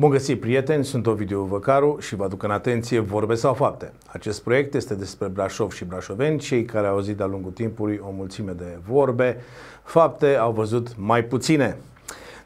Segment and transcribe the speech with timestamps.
[0.00, 3.92] Bun găsit, prieteni, sunt Ovidiu Văcaru și vă aduc în atenție vorbe sau fapte.
[4.06, 8.10] Acest proiect este despre Brașov și brașoveni, cei care au auzit de-a lungul timpului o
[8.16, 9.36] mulțime de vorbe,
[9.82, 11.76] fapte, au văzut mai puține.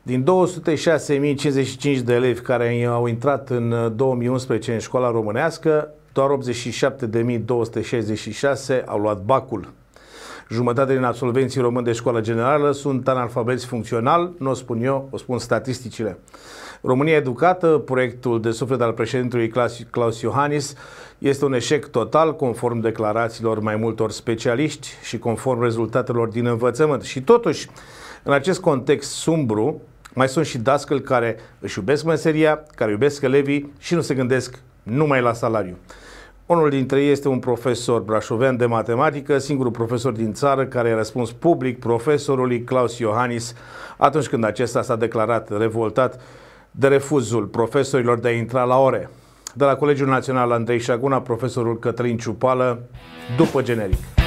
[0.03, 0.25] Din
[1.95, 6.39] 206.055 de elevi care au intrat în 2011 în școala românească, doar
[8.79, 9.73] 87.266 au luat bacul.
[10.51, 15.17] Jumătate din absolvenții români de școală generală sunt analfabeti funcțional, nu o spun eu, o
[15.17, 16.19] spun statisticile.
[16.83, 19.53] România Educată, proiectul de suflet al președintelui
[19.91, 20.75] Claus Iohannis,
[21.19, 27.03] este un eșec total conform declarațiilor mai multor specialiști și conform rezultatelor din învățământ.
[27.03, 27.69] Și totuși,
[28.23, 29.81] în acest context sumbru,
[30.15, 34.59] mai sunt și dascăli care își iubesc meseria, care iubesc elevii și nu se gândesc
[34.83, 35.77] numai la salariu.
[36.47, 40.95] Unul dintre ei este un profesor brașovean de matematică, singurul profesor din țară care a
[40.95, 43.55] răspuns public profesorului Claus Iohannis
[43.97, 46.21] atunci când acesta s-a declarat revoltat
[46.71, 49.11] de refuzul profesorilor de a intra la ore.
[49.55, 52.83] De la Colegiul Național Andrei Șaguna, profesorul Cătălin Ciupală,
[53.37, 54.24] după generic.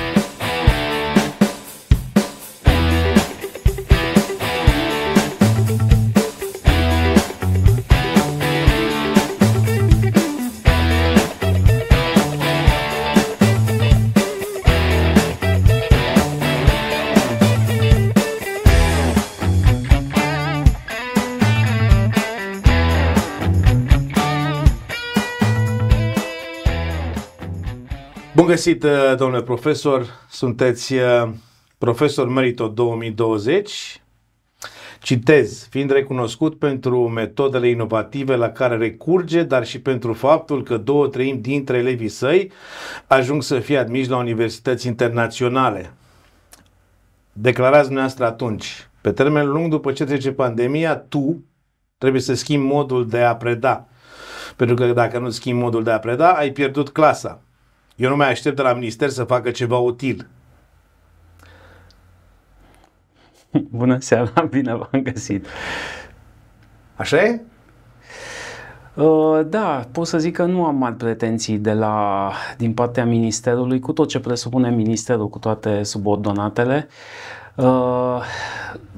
[28.58, 30.06] Găsit, uh, domnule profesor.
[30.30, 31.30] Sunteți uh,
[31.78, 34.02] profesor Merito 2020.
[35.02, 41.08] Citez, fiind recunoscut pentru metodele inovative la care recurge, dar și pentru faptul că două
[41.08, 42.52] treimi dintre elevii săi
[43.08, 45.94] ajung să fie admiși la universități internaționale.
[47.34, 51.44] Declarați dumneavoastră atunci, pe termen lung, după ce trece pandemia, tu
[51.98, 53.88] trebuie să schimbi modul de a preda.
[54.56, 57.42] Pentru că dacă nu schimbi modul de a preda, ai pierdut clasa.
[57.98, 60.28] Eu nu mai aștept de la minister să facă ceva util.
[63.70, 65.46] Bună seara, bine v-am găsit.
[66.96, 67.42] Așa e?
[68.94, 73.80] Uh, da, pot să zic că nu am mari pretenții de la, din partea Ministerului,
[73.80, 76.88] cu tot ce presupune Ministerul, cu toate subordonatele.
[77.56, 78.22] Uh,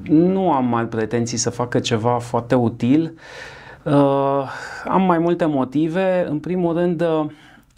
[0.02, 3.18] nu am mari pretenții să facă ceva foarte util.
[3.82, 4.42] Uh,
[4.88, 6.26] am mai multe motive.
[6.28, 7.26] În primul rând, uh,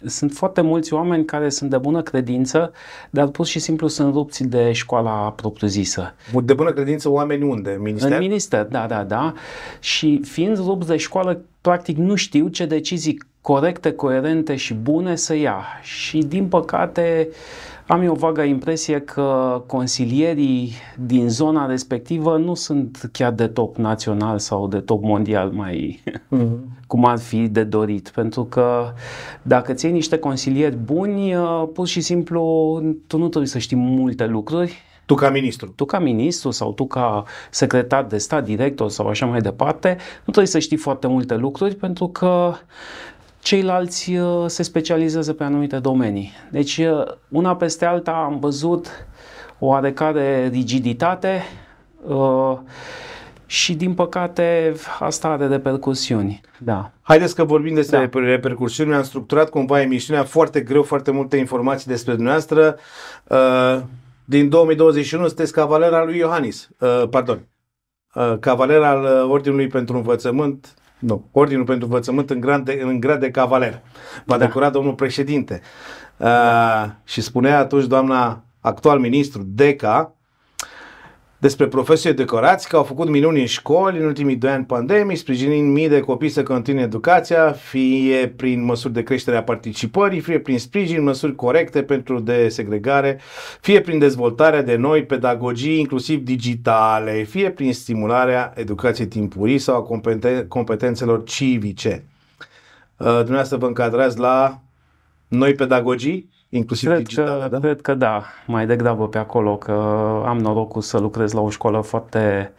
[0.05, 2.71] sunt foarte mulți oameni care sunt de bună credință,
[3.09, 6.13] dar pur și simplu sunt rupți de școala propriu-zisă.
[6.43, 7.77] De bună credință oameni unde?
[7.79, 8.11] Minister?
[8.11, 9.33] În minister, da, da, da.
[9.79, 15.35] Și fiind rupți de școală, practic nu știu ce decizii corecte, coerente și bune să
[15.35, 15.63] ia.
[15.81, 17.27] Și din păcate
[17.87, 24.39] am eu vagă impresie că consilierii din zona respectivă nu sunt chiar de top național
[24.39, 26.57] sau de top mondial mai mm-hmm.
[26.87, 28.09] cum ar fi de dorit.
[28.09, 28.93] Pentru că
[29.41, 32.41] dacă ți niște consilieri buni, uh, pur și simplu
[33.07, 35.73] tu nu trebuie să știi multe lucruri, tu ca ministru.
[35.75, 40.23] Tu ca ministru sau tu ca secretar de stat, director sau așa mai departe, nu
[40.23, 42.53] trebuie să știi foarte multe lucruri pentru că
[43.43, 46.31] ceilalți uh, se specializează pe anumite domenii.
[46.51, 48.87] Deci, uh, una peste alta am văzut
[49.59, 51.41] o oarecare rigiditate
[52.07, 52.57] uh,
[53.45, 56.41] și, din păcate, asta are repercusiuni.
[56.59, 56.91] Da.
[57.01, 58.19] Haideți că vorbim despre da.
[58.19, 58.93] repercusiuni.
[58.93, 62.77] Am structurat cumva emisiunea foarte greu, foarte multe informații despre dumneavoastră.
[64.25, 66.69] Din 2021 sunteți cavaler al lui Iohannis.
[67.09, 67.47] Pardon.
[68.39, 73.31] Cavaler al Ordinului pentru Învățământ nu, Ordinul pentru Învățământ în grad de, în grad de
[73.31, 73.81] cavaler.
[74.25, 74.45] Va da.
[74.45, 75.61] decura domnul președinte.
[76.17, 80.15] Uh, și spunea atunci doamna actual ministru Deca
[81.43, 85.71] despre profesori decorați că au făcut minuni în școli în ultimii doi ani pandemii, sprijinind
[85.71, 90.59] mii de copii să continue educația, fie prin măsuri de creștere a participării, fie prin
[90.59, 93.19] sprijin, măsuri corecte pentru desegregare,
[93.61, 99.83] fie prin dezvoltarea de noi pedagogii, inclusiv digitale, fie prin stimularea educației timpurii sau a
[99.83, 102.03] competen- competențelor civice.
[102.97, 104.61] Uh, dumneavoastră vă încadrați la
[105.27, 106.29] noi pedagogii?
[106.53, 107.59] Inclusiv cred digital, că, da?
[107.59, 109.71] Cred că da, mai degrabă pe acolo, că
[110.25, 112.53] am norocul să lucrez la o școală foarte,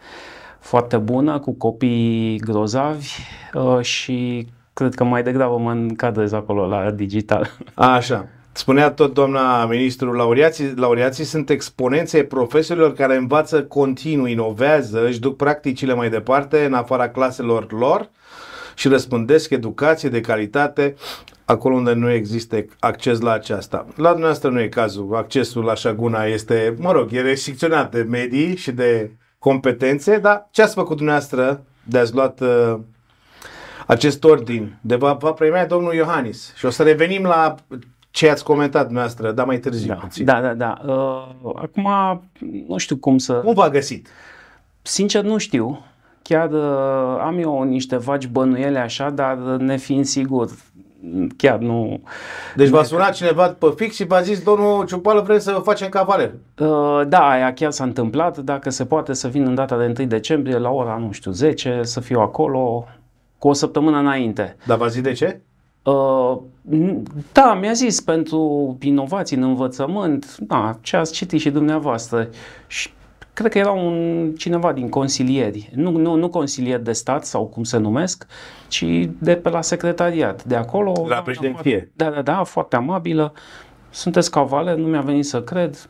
[0.59, 3.09] foarte bună, cu copii grozavi
[3.53, 7.51] uh, și cred că mai degrabă mă încadrez acolo la digital.
[7.73, 8.27] A, așa.
[8.51, 15.35] Spunea tot doamna ministru, laureații, laureații sunt exponențe profesorilor care învață continuu, inovează, își duc
[15.35, 18.09] practicile mai departe în afara claselor lor
[18.75, 20.95] și răspândesc educație de calitate
[21.45, 23.85] acolo unde nu există acces la aceasta.
[23.95, 25.15] La dumneavoastră nu e cazul.
[25.15, 30.61] Accesul la Șaguna este, mă rog, e restricționat de medii și de competențe, dar ce
[30.61, 32.79] ați făcut dumneavoastră de ați luat uh,
[33.87, 36.53] acest ordin de va, va premia domnul Iohannis.
[36.55, 37.55] Și o să revenim la
[38.11, 39.87] ce ați comentat noastră, dar mai târziu.
[39.87, 40.25] Da, puțin.
[40.25, 40.53] da, da.
[40.53, 40.81] da.
[40.85, 41.87] Uh, acum,
[42.67, 43.33] nu știu cum să...
[43.33, 44.07] Cum v-a găsit?
[44.81, 45.85] Sincer, nu știu.
[46.29, 50.49] Chiar uh, am eu niște vagi bănuiele așa, dar nefiind sigur,
[51.37, 52.01] chiar nu...
[52.55, 55.89] Deci v-a sunat cineva pe fix și v-a zis, domnul Ciupală, vrem să vă facem
[55.89, 56.31] cavaler.
[56.59, 58.37] Uh, da, aia chiar s-a întâmplat.
[58.37, 61.79] Dacă se poate să vin în data de 1 decembrie, la ora, nu știu, 10,
[61.83, 62.85] să fiu acolo
[63.37, 64.55] cu o săptămână înainte.
[64.65, 65.41] Dar v-a zis de ce?
[65.83, 66.37] Uh,
[66.71, 67.01] n-
[67.31, 72.29] da, mi-a zis pentru inovații în învățământ, da, ce ați citit și dumneavoastră.
[72.67, 72.89] Și
[73.35, 77.63] cred că era un cineva din consilieri, nu, nu, nu consilier de stat sau cum
[77.63, 78.25] se numesc,
[78.67, 78.85] ci
[79.19, 80.87] de pe la secretariat, de acolo.
[80.87, 81.91] La doamna președinție.
[81.95, 83.33] Da, da, da, foarte amabilă.
[83.89, 85.89] Sunteți cavaler, nu mi-a venit să cred.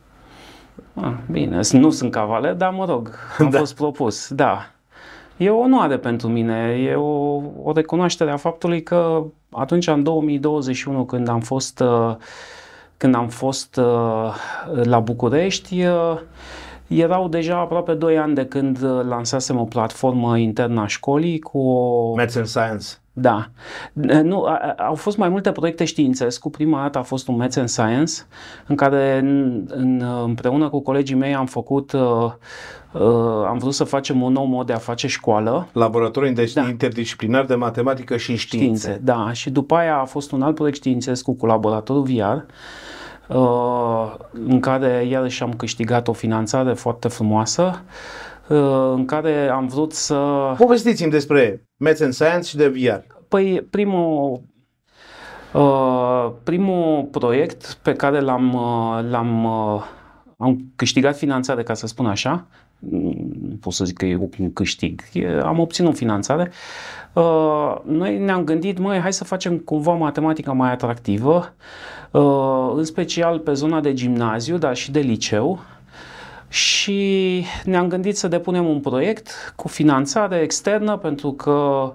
[0.93, 3.57] Ah, bine, nu sunt cavaler, dar mă rog, am Da.
[3.57, 4.69] fost propus, da.
[5.37, 11.05] E o onoare pentru mine, e o, o recunoaștere a faptului că atunci, în 2021,
[11.05, 12.15] când am fost, uh,
[12.97, 14.35] când am fost uh,
[14.83, 16.19] la București, uh,
[16.87, 21.57] erau deja aproape 2 ani de când uh, lansasem o platformă internă a școlii cu
[21.59, 22.85] o Maths and Science.
[23.13, 23.49] da.
[24.23, 26.49] Nu, a- a- au fost mai multe proiecte științescu.
[26.49, 28.13] Prima dată a fost un Maths and Science,
[28.67, 32.01] în care în, în, împreună cu colegii mei am făcut, uh,
[32.93, 35.67] uh, am vrut să facem un nou mod de a face școală.
[35.71, 36.67] Laborator inter- Da.
[36.69, 38.77] interdisciplinar de matematică și științe.
[38.79, 39.29] Științe, da.
[39.33, 42.41] Și după aia a fost un alt proiect științesc cu laboratorul VR, uh,
[44.31, 47.81] în care iarăși am câștigat o finanțare foarte frumoasă,
[48.47, 50.15] uh, în care am vrut să
[50.57, 53.13] Povestiți-mi despre Maths and Science și de VR.
[53.27, 54.41] Păi primul,
[55.53, 59.83] uh, primul proiect pe care l-am, uh, l-am uh,
[60.37, 62.47] am câștigat finanțare, ca să spun așa,
[62.79, 66.51] nu pot să zic că e un câștig, e, am obținut finanțare.
[67.13, 72.04] Uh, noi ne-am gândit, măi, hai să facem cumva matematica mai atractivă, uh,
[72.75, 75.59] în special pe zona de gimnaziu, dar și de liceu.
[76.47, 81.91] Și ne-am gândit să depunem un proiect cu finanțare externă, pentru că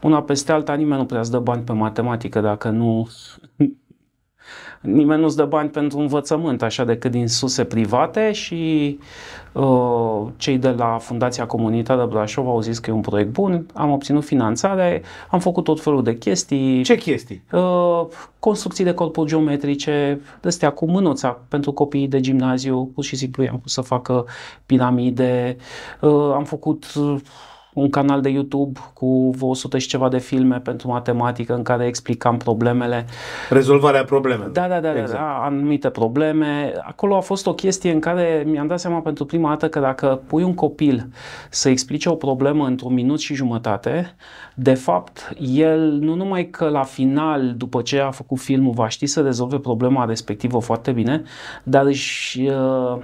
[0.00, 3.08] una peste alta nimeni nu prea îți dă bani pe matematică dacă nu...
[4.84, 8.98] Nimeni nu-ți dă bani pentru învățământ, așa decât din surse private și
[9.52, 13.90] uh, cei de la Fundația Comunitară Brașov au zis că e un proiect bun, am
[13.90, 16.82] obținut finanțare, am făcut tot felul de chestii.
[16.82, 17.42] Ce chestii?
[17.52, 18.06] Uh,
[18.38, 23.58] construcții de corpuri geometrice, de-astea cu mânuța pentru copiii de gimnaziu, pur și simplu i-am
[23.58, 24.24] pus să facă
[24.66, 25.56] piramide,
[26.00, 27.16] uh, am făcut uh,
[27.74, 31.86] un canal de YouTube cu vreo 100 și ceva de filme pentru matematică în care
[31.86, 33.06] explicam problemele.
[33.50, 34.50] Rezolvarea problemelor.
[34.50, 34.98] Da, da, da, Exact.
[34.98, 35.20] exact.
[35.22, 36.72] da, anumite probleme.
[36.86, 40.22] Acolo a fost o chestie în care mi-am dat seama pentru prima dată că dacă
[40.26, 41.08] pui un copil
[41.50, 44.14] să explice o problemă într-un minut și jumătate,
[44.54, 49.06] de fapt, el nu numai că la final, după ce a făcut filmul, va ști
[49.06, 51.22] să rezolve problema respectivă foarte bine,
[51.62, 52.98] dar își, uh,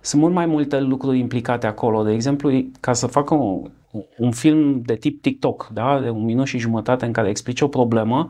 [0.00, 2.02] sunt mult mai multe lucruri implicate acolo.
[2.02, 2.50] De exemplu,
[2.80, 3.70] ca să facă un,
[4.16, 6.00] un film de tip TikTok, da?
[6.00, 8.28] de un minut și jumătate în care explici o problemă,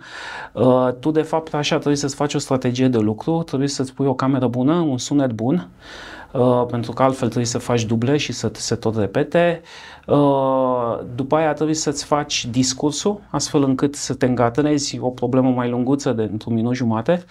[0.52, 4.06] uh, tu de fapt așa trebuie să-ți faci o strategie de lucru, trebuie să-ți pui
[4.06, 5.68] o cameră bună, un sunet bun,
[6.32, 9.60] uh, pentru că altfel trebuie să faci duble și să se tot repete.
[10.06, 15.68] Uh, după aia trebuie să-ți faci discursul, astfel încât să te îngatrezi o problemă mai
[15.68, 17.24] lunguță de într-un minut jumate.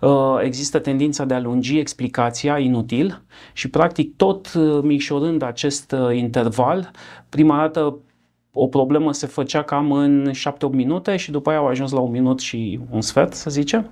[0.00, 6.16] Uh, există tendința de a lungi explicația inutil și practic tot uh, micșorând acest uh,
[6.16, 6.90] interval,
[7.28, 7.98] prima dată
[8.52, 12.10] o problemă se făcea cam în 7-8 minute și după aia au ajuns la un
[12.10, 13.90] minut și un sfert, să zicem.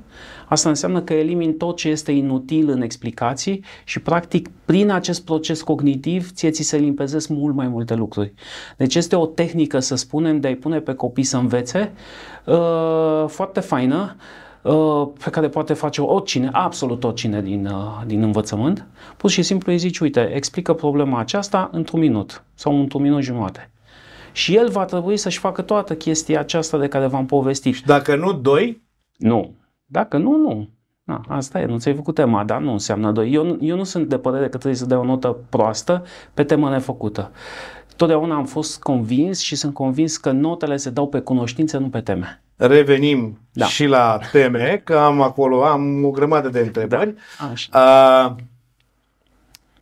[0.48, 5.62] Asta înseamnă că elimini tot ce este inutil în explicații și practic prin acest proces
[5.62, 8.32] cognitiv ție ți se limpezesc mult mai multe lucruri.
[8.76, 11.92] Deci este o tehnică, să spunem, de a-i pune pe copii să învețe,
[12.44, 14.16] uh, foarte faină,
[14.62, 18.86] uh, pe care poate face oricine, absolut oricine din, uh, din învățământ.
[19.16, 23.70] Pur și simplu îi zici, uite, explică problema aceasta într-un minut sau într-un minut jumate.
[24.36, 27.80] Și el va trebui să-și facă toată chestia aceasta de care v-am povestit.
[27.84, 28.82] Dacă nu, doi,
[29.16, 29.54] Nu.
[29.86, 30.68] Dacă nu, nu.
[31.04, 33.32] Na, asta e, nu ți-ai făcut tema, dar nu înseamnă doi.
[33.32, 36.44] Eu, nu- eu nu sunt de părere că trebuie să dai o notă proastă pe
[36.44, 37.30] temă nefăcută.
[37.96, 42.00] Totdeauna am fost convins și sunt convins că notele se dau pe cunoștințe, nu pe
[42.00, 42.42] teme.
[42.56, 43.66] revenim Da.
[43.66, 47.14] și la teme, că am acolo, am o grămadă de întrebări.
[47.52, 47.68] Așa.
[47.78, 48.36] A,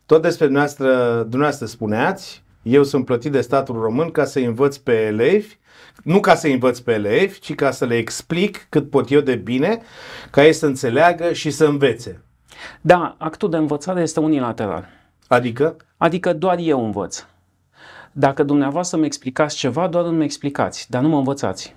[0.06, 4.92] tot despre dumneavoastră, dumneavoastră spuneați, eu sunt plătit de statul român ca să învăț pe
[4.92, 5.56] elevi,
[6.02, 9.34] nu ca să învăț pe elevi, ci ca să le explic cât pot eu de
[9.34, 9.80] bine,
[10.30, 12.22] ca ei să înțeleagă și să învețe.
[12.80, 14.88] Da, actul de învățare este unilateral.
[15.28, 17.24] Adică, Adică doar eu învăț.
[18.12, 21.74] Dacă dumneavoastră îmi explicați ceva, doar îmi explicați, dar nu mă învățați.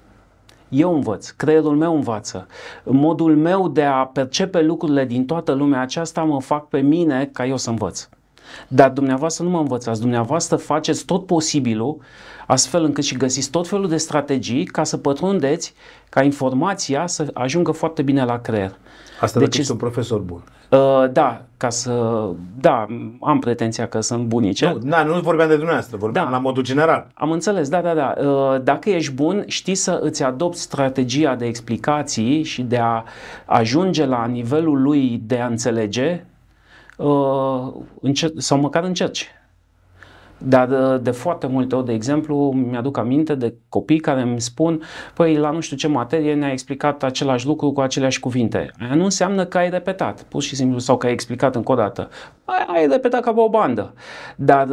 [0.69, 2.47] eu învăț, creierul meu învață.
[2.83, 7.45] Modul meu de a percepe lucrurile din toată lumea aceasta mă fac pe mine ca
[7.45, 8.09] eu să învăț.
[8.67, 11.97] Dar dumneavoastră nu mă învățați, dumneavoastră faceți tot posibilul
[12.47, 15.73] astfel încât și găsiți tot felul de strategii ca să pătrundeți
[16.09, 18.75] ca informația să ajungă foarte bine la creier.
[19.19, 20.43] Asta deci ești un profesor bun.
[20.69, 22.25] Uh, da, ca să...
[22.59, 22.85] Da,
[23.21, 24.65] am pretenția că sunt bunice.
[24.65, 26.31] Nu, da, nu vorbeam de dumneavoastră, vorbeam da.
[26.31, 27.07] la modul general.
[27.13, 28.13] Am înțeles, da, da, da.
[28.17, 33.03] Uh, dacă ești bun, știi să îți adopți strategia de explicații și de a
[33.45, 36.25] ajunge la nivelul lui de a înțelege
[36.97, 39.27] uh, încer- sau măcar încerci.
[40.37, 44.81] Dar de, de foarte multe ori, de exemplu, mi-aduc aminte de copii care îmi spun,
[45.13, 48.71] păi la nu știu ce materie ne-a explicat același lucru cu aceleași cuvinte.
[48.79, 51.75] Aia nu înseamnă că ai repetat, pur și simplu, sau că ai explicat încă o
[51.75, 52.09] dată.
[52.45, 53.93] Ai, ai repetat ca pe o bandă.
[54.35, 54.67] Dar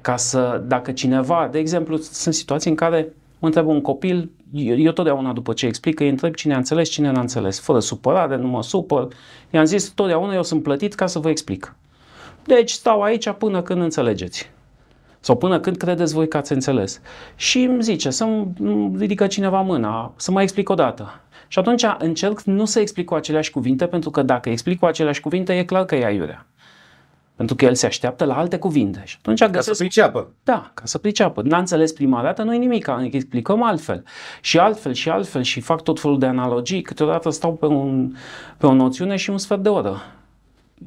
[0.00, 4.78] ca să, dacă cineva, de exemplu, sunt situații în care mă întreb un copil, eu,
[4.78, 8.36] eu totdeauna după ce explic, îi întreb cine a înțeles, cine n-a înțeles, fără supărare,
[8.36, 9.08] nu mă supăr.
[9.50, 11.74] I-am zis, totdeauna eu sunt plătit ca să vă explic.
[12.44, 14.50] Deci stau aici până când înțelegeți.
[15.20, 17.00] Sau până când credeți voi că ați înțeles.
[17.36, 18.46] Și îmi zice să-mi
[18.98, 21.20] ridică cineva mâna, să mai explic o dată.
[21.48, 25.20] Și atunci încerc nu să explic cu aceleași cuvinte, pentru că dacă explic cu aceleași
[25.20, 26.46] cuvinte, e clar că e aiurea.
[27.42, 29.02] Pentru că el se așteaptă la alte cuvinte.
[29.04, 29.66] Și atunci găsesc...
[29.66, 30.32] Ca să priceapă.
[30.44, 31.42] Da, ca să priceapă.
[31.42, 34.04] N-a înțeles prima dată, nu-i nimic, explicăm altfel.
[34.40, 36.82] Și altfel și altfel și fac tot felul de analogii.
[36.82, 38.12] Câteodată stau pe, un,
[38.58, 40.02] pe o noțiune și un sfert de oră.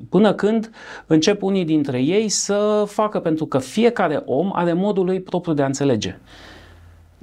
[0.09, 0.71] Până când
[1.05, 5.62] încep unii dintre ei să facă, pentru că fiecare om are modul lui propriu de
[5.62, 6.19] a înțelege.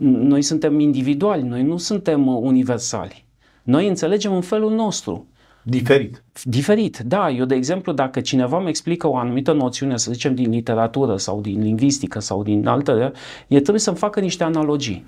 [0.04, 3.24] Noi suntem individuali, noi nu suntem universali.
[3.62, 5.26] Noi înțelegem în felul nostru.
[5.62, 6.22] Diferit.
[6.42, 7.30] Diferit, da.
[7.30, 11.40] Eu, de exemplu, dacă cineva îmi explică o anumită noțiune, să zicem, din literatură sau
[11.40, 13.12] din lingvistică sau din altele,
[13.48, 15.04] e trebuie să-mi facă niște analogii.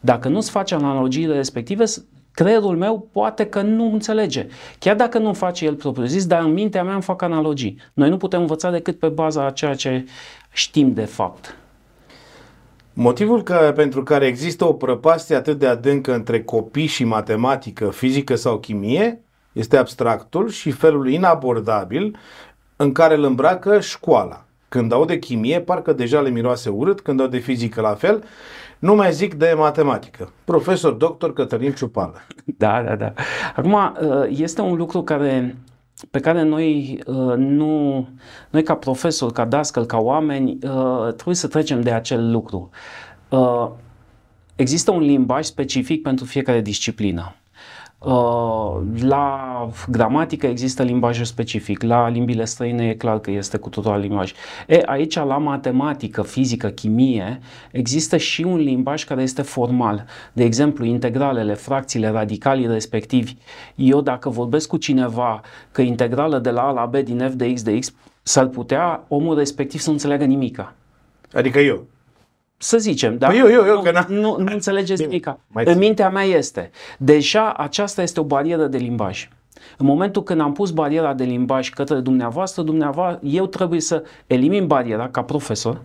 [0.00, 1.84] Dacă nu-ți face analogiile respective,
[2.32, 4.46] creierul meu poate că nu înțelege.
[4.78, 7.78] Chiar dacă nu face el propriu zis, dar în mintea mea îmi fac analogii.
[7.92, 10.04] Noi nu putem învăța decât pe baza a ceea ce
[10.52, 11.56] știm de fapt.
[12.92, 18.34] Motivul că, pentru care există o prăpastie atât de adâncă între copii și matematică, fizică
[18.34, 19.20] sau chimie
[19.52, 22.16] este abstractul și felul inabordabil
[22.76, 24.44] în care îl îmbracă școala.
[24.68, 28.24] Când au de chimie, parcă deja le miroase urât, când au de fizică la fel
[28.80, 30.32] nu mai zic de matematică.
[30.44, 32.14] Profesor doctor Cătălin Ciupală.
[32.58, 33.12] Da, da, da.
[33.56, 35.56] Acum, uh, este un lucru care
[36.10, 38.08] pe care noi uh, nu,
[38.50, 42.70] noi ca profesori, ca dascăl, ca oameni, uh, trebuie să trecem de acel lucru.
[44.56, 47.34] Există un limbaj specific pentru fiecare disciplină.
[48.04, 53.90] Uh, la gramatică există limbajul specific, la limbile străine e clar că este cu totul
[53.90, 54.32] alt limbaj.
[54.66, 57.40] E, aici la matematică, fizică, chimie
[57.70, 60.06] există și un limbaj care este formal.
[60.32, 63.36] De exemplu, integralele, fracțiile, radicalii respectivi.
[63.74, 65.40] Eu dacă vorbesc cu cineva
[65.72, 67.92] că integrală de la A la B din f de x de x,
[68.22, 70.74] s-ar putea omul respectiv să nu înțeleagă nimica.
[71.32, 71.86] Adică eu.
[72.62, 73.26] Să zicem, da?
[73.26, 75.34] Păi eu, eu, eu, nu, că nu, nu înțelegeți nimic.
[75.52, 76.70] În mintea mea este.
[76.98, 79.28] Deja aceasta este o barieră de limbaj.
[79.78, 84.66] În momentul când am pus bariera de limbaj către dumneavoastră, dumneavoastră eu trebuie să elimin
[84.66, 85.80] bariera ca profesor,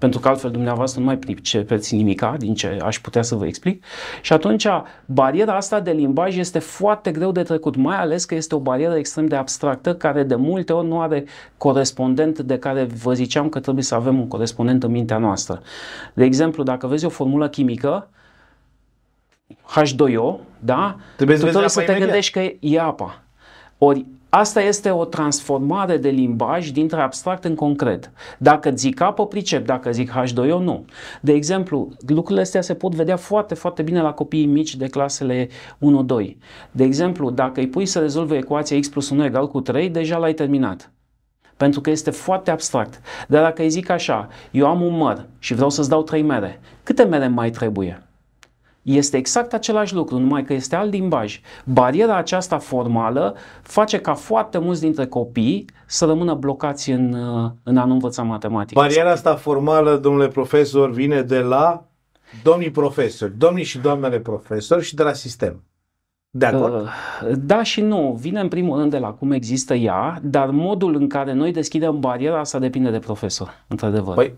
[0.00, 3.84] pentru că altfel dumneavoastră nu mai pricepeți nimica din ce aș putea să vă explic.
[4.22, 4.66] Și atunci
[5.06, 8.94] bariera asta de limbaj este foarte greu de trecut, mai ales că este o barieră
[8.94, 11.24] extrem de abstractă care de multe ori nu are
[11.56, 15.62] corespondent de care vă ziceam că trebuie să avem un corespondent în mintea noastră.
[16.14, 18.08] De exemplu, dacă vezi o formulă chimică,
[19.48, 20.96] H2O, da?
[21.16, 22.08] Trebuie, tu trebuie să te imediat.
[22.08, 23.22] gândești că e apa.
[23.78, 28.10] Ori Asta este o transformare de limbaj dintre abstract în concret.
[28.38, 30.84] Dacă zic apă, pricep, dacă zic H2O, nu.
[31.20, 35.48] De exemplu, lucrurile astea se pot vedea foarte, foarte bine la copiii mici de clasele
[35.48, 36.36] 1-2.
[36.70, 40.16] De exemplu, dacă îi pui să rezolve ecuația x plus 1 egal cu 3, deja
[40.16, 40.92] l-ai terminat
[41.56, 43.00] pentru că este foarte abstract.
[43.28, 46.60] Dar dacă îi zic așa, eu am un măr și vreau să-ți dau trei mere,
[46.82, 48.09] câte mere mai trebuie?
[48.82, 51.40] Este exact același lucru, numai că este alt limbaj.
[51.64, 57.14] Bariera aceasta formală face ca foarte mulți dintre copii să rămână blocați în,
[57.62, 58.80] în a nu învăța matematică.
[58.80, 61.84] Bariera asta formală, domnule profesor, vine de la
[62.42, 65.62] domnii profesori, domnii și doamnele profesori și de la sistem.
[66.30, 66.74] De acord?
[66.74, 66.88] Uh,
[67.38, 68.18] da și nu.
[68.20, 72.00] Vine în primul rând de la cum există ea, dar modul în care noi deschidem
[72.00, 74.14] bariera asta depinde de profesor, într-adevăr.
[74.14, 74.34] Păi,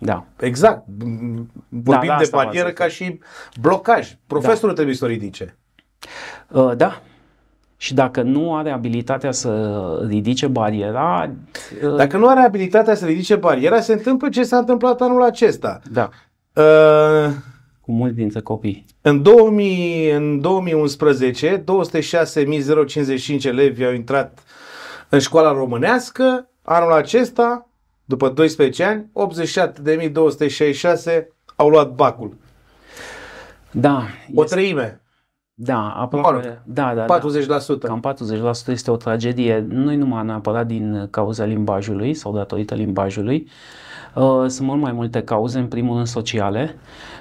[0.00, 0.24] da.
[0.40, 0.82] Exact.
[1.68, 3.18] Vorbim da, de barieră ca și
[3.60, 4.16] blocaj.
[4.26, 4.74] Profesorul da.
[4.74, 5.56] trebuie să o ridice.
[6.48, 7.02] Uh, da.
[7.76, 11.30] Și dacă nu are abilitatea să ridice bariera...
[11.82, 11.96] Uh...
[11.96, 15.80] Dacă nu are abilitatea să ridice bariera, se întâmplă ce s-a întâmplat anul acesta.
[15.90, 16.08] Da.
[16.52, 17.30] Uh,
[17.80, 18.84] cu mulți dintre copii.
[19.00, 21.64] În, 2000, în 2011,
[23.40, 24.38] 206.055 elevi au intrat
[25.08, 26.48] în școala românească.
[26.62, 27.67] Anul acesta,
[28.08, 29.10] după 12 ani,
[31.12, 32.36] 87.266 au luat bacul.
[33.70, 34.02] Da.
[34.34, 34.54] O este...
[34.54, 35.02] treime.
[35.54, 36.62] Da, aproape.
[36.66, 37.06] Da, da, 40%.
[37.78, 37.88] Da.
[37.88, 38.02] Cam
[38.64, 43.48] 40% este o tragedie, nu numai neapărat din cauza limbajului sau datorită limbajului.
[44.14, 46.76] Uh, sunt mult mai multe cauze, în primul rând sociale.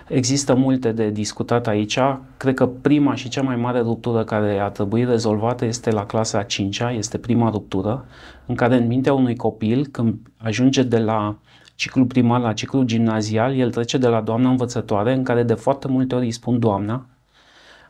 [0.08, 2.00] Există multe de discutat aici.
[2.38, 6.44] Cred că prima și cea mai mare ruptură care a trebuit rezolvată este la clasa
[6.44, 8.06] 5 este prima ruptură,
[8.46, 11.36] în care în mintea unui copil, când ajunge de la
[11.76, 15.88] ciclul primar la ciclul gimnazial, el trece de la doamna învățătoare, în care de foarte
[15.88, 17.06] multe ori îi spun doamna,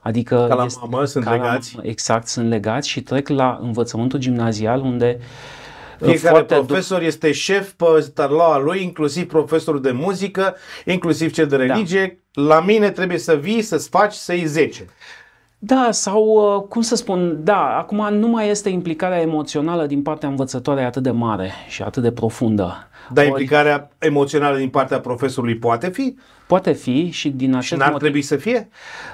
[0.01, 1.75] Adică ca la este, mamă, sunt ca legați.
[1.75, 5.25] La, exact, sunt legați și trec la învățământul gimnazial unde uh,
[6.01, 11.63] fiecare profesor este șef pe tarlaua lui, inclusiv profesorul de muzică, inclusiv cel de da.
[11.63, 12.23] religie.
[12.31, 12.41] Da.
[12.41, 14.85] La mine trebuie să vii, să-ți faci, să-i 10.
[15.59, 20.29] Da, sau uh, cum să spun, da, acum nu mai este implicarea emoțională din partea
[20.29, 22.87] învățătoarei atât de mare și atât de profundă.
[23.13, 26.15] Dar implicarea emoțională din partea profesorului poate fi?
[26.47, 28.69] Poate fi și din acest Și n-ar motiv, trebui să fie?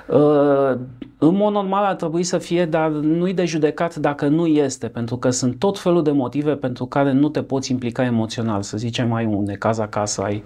[0.08, 0.80] Uh,
[1.18, 5.18] în mod normal ar trebui să fie, dar nu-i de judecat dacă nu este, pentru
[5.18, 8.62] că sunt tot felul de motive pentru care nu te poți implica emoțional.
[8.62, 10.44] Să zicem, ai un necaz acasă, ai,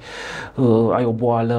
[0.55, 1.55] uh, ai o boală,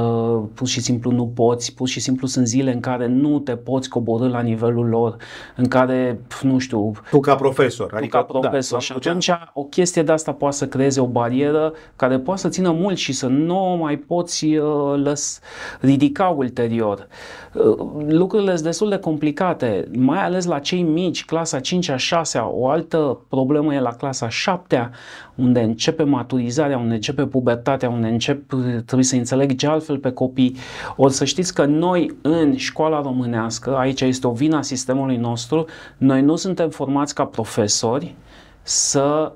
[0.55, 3.89] pur și simplu nu poți, pur și simplu sunt zile în care nu te poți
[3.89, 5.17] coborâ la nivelul lor,
[5.57, 6.93] în care, nu știu...
[7.11, 7.89] Tu ca profesor.
[7.89, 8.79] Tu adică, ca profesor.
[8.79, 12.49] Da, și atunci o chestie de asta poate să creeze o barieră care poate să
[12.49, 15.41] țină mult și să nu mai poți uh, lăs,
[15.81, 17.07] ridica ulterior.
[17.53, 17.77] Uh,
[18.09, 23.21] lucrurile sunt destul de complicate, mai ales la cei mici, clasa 5-a, 6 O altă
[23.29, 24.91] problemă e la clasa 7
[25.35, 28.49] unde începe maturizarea, unde începe pubertatea, unde încep,
[28.85, 30.57] trebuie să înțelegi altfel pe copii.
[30.97, 35.65] O să știți că noi în școala românească, aici este o vină a sistemului nostru,
[35.97, 38.15] noi nu suntem formați ca profesori
[38.63, 39.33] să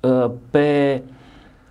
[0.00, 1.02] uh, pe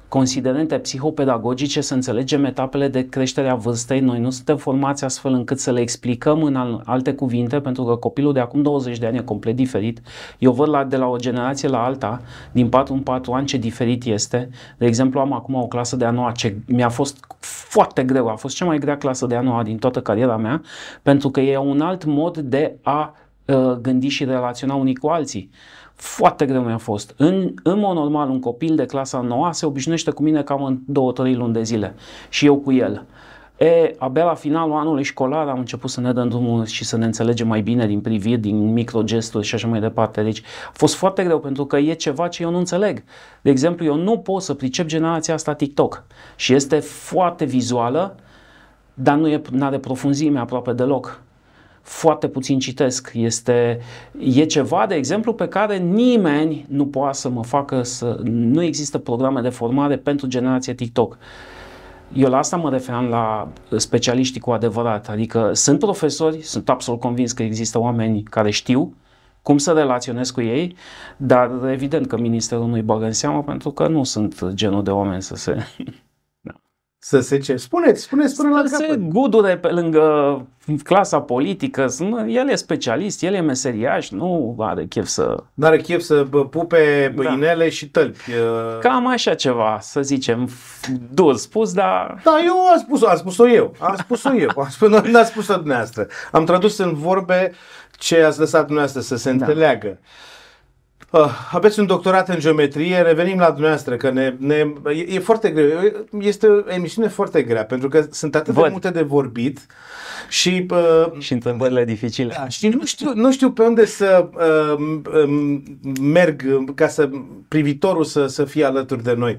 [0.08, 4.00] considerente psihopedagogice să înțelegem etapele de creștere a vârstei.
[4.00, 8.34] Noi nu suntem formați astfel încât să le explicăm în alte cuvinte, pentru că copilul
[8.34, 10.02] de acum 20 de ani e complet diferit.
[10.40, 13.58] Eu văd la, de la o generație la alta, din 4 în 4 ani, ce
[13.58, 14.50] diferit este.
[14.78, 18.36] De exemplu, am acum o clasă de a noua ce mi-a fost foarte greu, a
[18.36, 20.62] fost cea mai grea clasă de a noua din toată cariera mea,
[21.02, 23.16] pentru că e un alt mod de a
[23.46, 25.50] uh, gândi și relaționa unii cu alții.
[25.98, 27.14] Foarte greu mi-a fost.
[27.18, 30.80] În, în mod normal, un copil de clasa 9 se obișnuiește cu mine cam în
[31.32, 31.96] 2-3 luni de zile
[32.30, 33.06] și eu cu el.
[33.58, 37.06] E, abia la finalul anului școlar am început să ne dăm drumul și să ne
[37.06, 40.24] înțelegem mai bine din priviri, din microgesturi și așa mai departe.
[40.24, 43.04] Deci a fost foarte greu pentru că e ceva ce eu nu înțeleg.
[43.42, 46.04] De exemplu, eu nu pot să pricep generația asta TikTok
[46.36, 48.16] și este foarte vizuală,
[48.94, 51.22] dar nu e, are profunzime aproape deloc
[51.88, 53.12] foarte puțin citesc.
[53.14, 53.80] Este,
[54.20, 58.20] e ceva, de exemplu, pe care nimeni nu poate să mă facă să...
[58.24, 61.18] Nu există programe de formare pentru generația TikTok.
[62.14, 65.10] Eu la asta mă referam la specialiștii cu adevărat.
[65.10, 68.94] Adică sunt profesori, sunt absolut convins că există oameni care știu
[69.42, 70.76] cum să relaționez cu ei,
[71.18, 75.22] dar evident că ministerul nu-i bagă în seamă pentru că nu sunt genul de oameni
[75.22, 75.58] să se
[77.00, 77.56] să se ce?
[77.56, 78.72] Spuneți, spuneți până la capăt.
[78.72, 80.46] Se gudure pe lângă
[80.84, 81.88] clasa politică,
[82.28, 85.44] el e specialist, el e meseriaș, nu are chef să...
[85.54, 87.32] Nu are chef să pupe da.
[87.32, 88.32] inele și tălpi.
[88.82, 90.50] Cam așa ceva, să zicem,
[91.14, 92.22] dur spus, dar...
[92.24, 95.56] Da, eu am spus-o, am spus-o eu, am spus-o eu, am spus, nu a spus-o
[95.56, 96.08] dumneavoastră.
[96.32, 97.54] Am tradus în vorbe
[97.98, 99.46] ce ați lăsat dumneavoastră să se da.
[99.46, 100.00] înțeleagă.
[101.12, 105.50] Uh, aveți un doctorat în geometrie, revenim la dumneavoastră, că ne, ne, e, e foarte
[105.50, 105.80] greu.
[106.20, 108.64] Este o emisiune foarte grea, pentru că sunt atât Văd.
[108.64, 109.66] de multe de vorbit
[110.30, 110.66] și...
[110.70, 112.34] Uh, și întrebările dificile.
[112.38, 115.60] Da, și nu știu, nu știu pe unde să uh, uh,
[116.02, 116.44] merg
[116.76, 117.10] ca să
[117.48, 119.38] privitorul să, să fie alături de noi.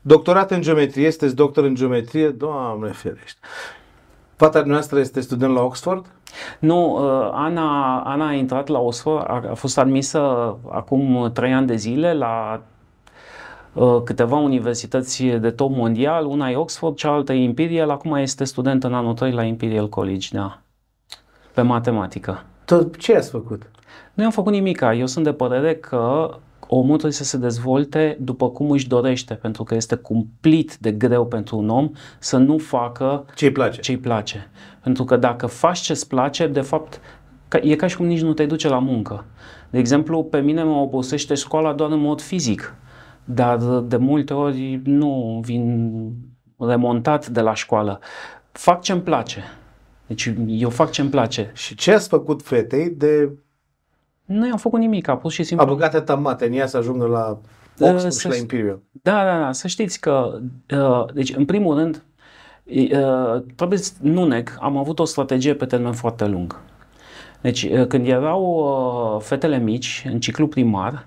[0.00, 2.28] Doctorat în geometrie, sunteți doctor în geometrie?
[2.28, 3.38] Doamne ferește.
[4.42, 6.06] Fata noastră este student la Oxford?
[6.58, 10.18] Nu, uh, Ana, Ana a intrat la Oxford, a, a fost admisă
[10.70, 12.62] acum trei ani de zile la
[13.72, 18.84] uh, câteva universități de top mondial, una e Oxford, cealaltă e Imperial, acum este student
[18.84, 20.60] în anul 3 la Imperial College, da,
[21.54, 22.44] pe matematică.
[22.64, 23.70] Tot ce ați făcut?
[24.14, 24.80] Nu am făcut nimic.
[24.96, 26.30] Eu sunt de părere că
[26.74, 31.26] omul trebuie să se dezvolte după cum își dorește, pentru că este cumplit de greu
[31.26, 33.80] pentru un om să nu facă ce-i place.
[33.80, 34.50] ce-i place.
[34.82, 37.00] Pentru că dacă faci ce-ți place, de fapt,
[37.62, 39.24] e ca și cum nici nu te duce la muncă.
[39.70, 42.74] De exemplu, pe mine mă obosește școala doar în mod fizic,
[43.24, 45.92] dar de multe ori nu vin
[46.58, 48.00] remontat de la școală.
[48.52, 49.42] Fac ce-mi place
[50.06, 51.50] Deci eu fac ce-mi place.
[51.54, 53.30] Și ce ați făcut fetei de...
[54.32, 55.66] Nu am făcut nimic, a pus și simplu...
[55.66, 57.38] A băgat etapate în ea să ajungă la
[57.78, 58.78] Oxford și la Imperial.
[59.02, 60.38] Da, da, da, să știți că,
[60.70, 62.02] uh, deci în primul rând,
[62.64, 66.60] uh, trebuie să nu neg, am avut o strategie pe termen foarte lung.
[67.40, 68.42] Deci uh, când erau
[69.16, 71.06] uh, fetele mici în ciclu primar,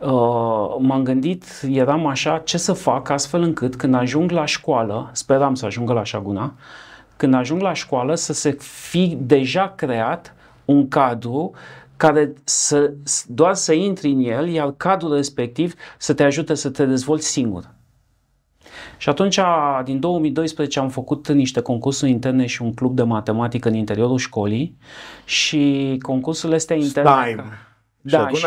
[0.00, 5.54] Uh, m-am gândit, eram așa, ce să fac astfel încât când ajung la școală, speram
[5.54, 6.54] să ajungă la Șaguna,
[7.16, 10.34] când ajung la școală să se fi deja creat
[10.64, 11.52] un cadru
[12.00, 12.92] care să,
[13.26, 17.74] doar să intri în el, iar cadrul respectiv să te ajute să te dezvolți singur.
[18.96, 19.38] Și atunci,
[19.84, 24.76] din 2012, am făcut niște concursuri interne și un club de matematică în interiorul școlii
[25.24, 27.10] și concursurile astea interne...
[27.24, 27.44] Time.
[28.02, 28.46] Da, și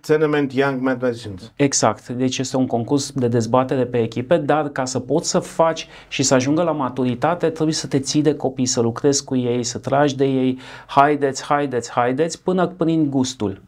[0.00, 1.52] Tournament Young Mathematicians.
[1.56, 2.08] Exact.
[2.08, 6.22] Deci este un concurs de dezbatere pe echipe, dar ca să poți să faci și
[6.22, 9.78] să ajungă la maturitate, trebuie să te ții de copii, să lucrezi cu ei, să
[9.78, 13.60] tragi de ei, haideți, haideți, haideți, până prin gustul.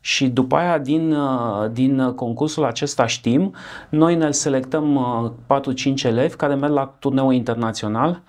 [0.00, 3.54] Și după aia, din, uh, din concursul acesta știm,
[3.88, 5.00] noi ne selectăm
[5.46, 8.22] 4-5 uh, elevi care merg la turneul internațional.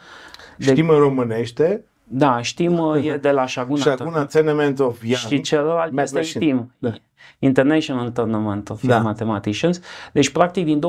[0.59, 0.91] Știm de...
[0.91, 1.83] în românește
[2.15, 3.81] da, știm, uh, e de la Shaguna.
[3.81, 5.15] Shaguna Tournament of Young.
[5.15, 6.71] Și celălalt este team.
[6.77, 6.93] Da.
[7.39, 8.99] International Tournament of da.
[8.99, 9.79] Mathematicians.
[10.11, 10.81] Deci, practic, din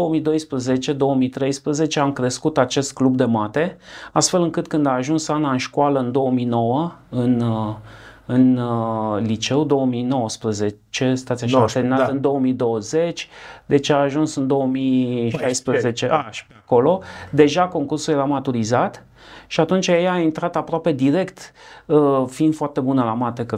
[1.96, 3.76] 2012-2013 am crescut acest club de mate,
[4.12, 7.74] astfel încât când a ajuns Ana în școală în 2009, în, uh,
[8.26, 12.06] în uh, liceu 2019, stați așa, a terminat da.
[12.06, 13.28] în 2020,
[13.66, 16.30] deci a ajuns în 2016, a,
[16.64, 19.04] acolo, deja concursul era maturizat,
[19.46, 21.52] și atunci ea a intrat aproape direct,
[21.86, 23.56] uh, fiind foarte bună la mate, că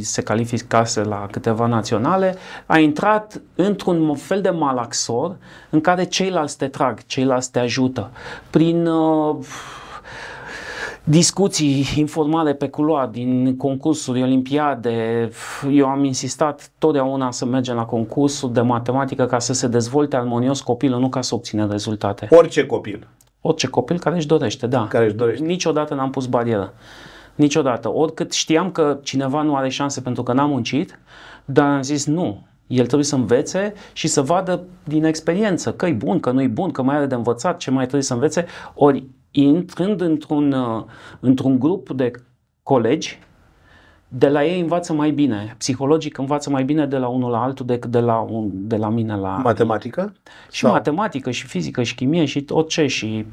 [0.00, 5.36] se calificase la câteva naționale, a intrat într-un fel de malaxor
[5.70, 8.10] în care ceilalți te trag, ceilalți te ajută.
[8.50, 9.36] Prin uh,
[11.04, 15.28] discuții informale pe culoar din concursuri, olimpiade.
[15.70, 20.60] Eu am insistat totdeauna să mergem la concursul de matematică ca să se dezvolte armonios
[20.60, 22.28] copilul, nu ca să obțină rezultate.
[22.30, 23.06] Orice copil.
[23.40, 24.86] Orice copil care își dorește, da.
[24.86, 25.44] Care își dorește.
[25.44, 26.74] Niciodată n-am pus barieră.
[27.34, 27.92] Niciodată.
[27.92, 30.98] Oricât știam că cineva nu are șanse pentru că n-a muncit,
[31.44, 32.46] dar am zis nu.
[32.66, 36.46] El trebuie să învețe și să vadă din experiență că e bun, că nu e
[36.46, 38.46] bun, că mai are de învățat, ce mai trebuie să învețe.
[38.74, 40.84] Ori intrând într-un, uh,
[41.20, 42.10] într-un grup de
[42.62, 43.18] colegi
[44.08, 45.54] de la ei învață mai bine.
[45.58, 48.88] Psihologic învață mai bine de la unul la altul decât de la, un, de la
[48.88, 49.40] mine la...
[49.42, 50.12] Matematică?
[50.50, 50.72] Și Sau?
[50.72, 53.26] matematică, și fizică, și chimie, și orice, și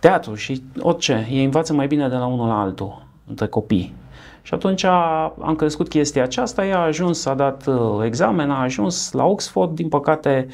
[0.00, 1.26] teatru, și orice.
[1.30, 3.94] Ei învață mai bine de la unul la altul, între copii.
[4.42, 9.12] Și atunci am crescut chestia aceasta, ea a ajuns, a dat uh, examen, a ajuns
[9.12, 10.46] la Oxford, din păcate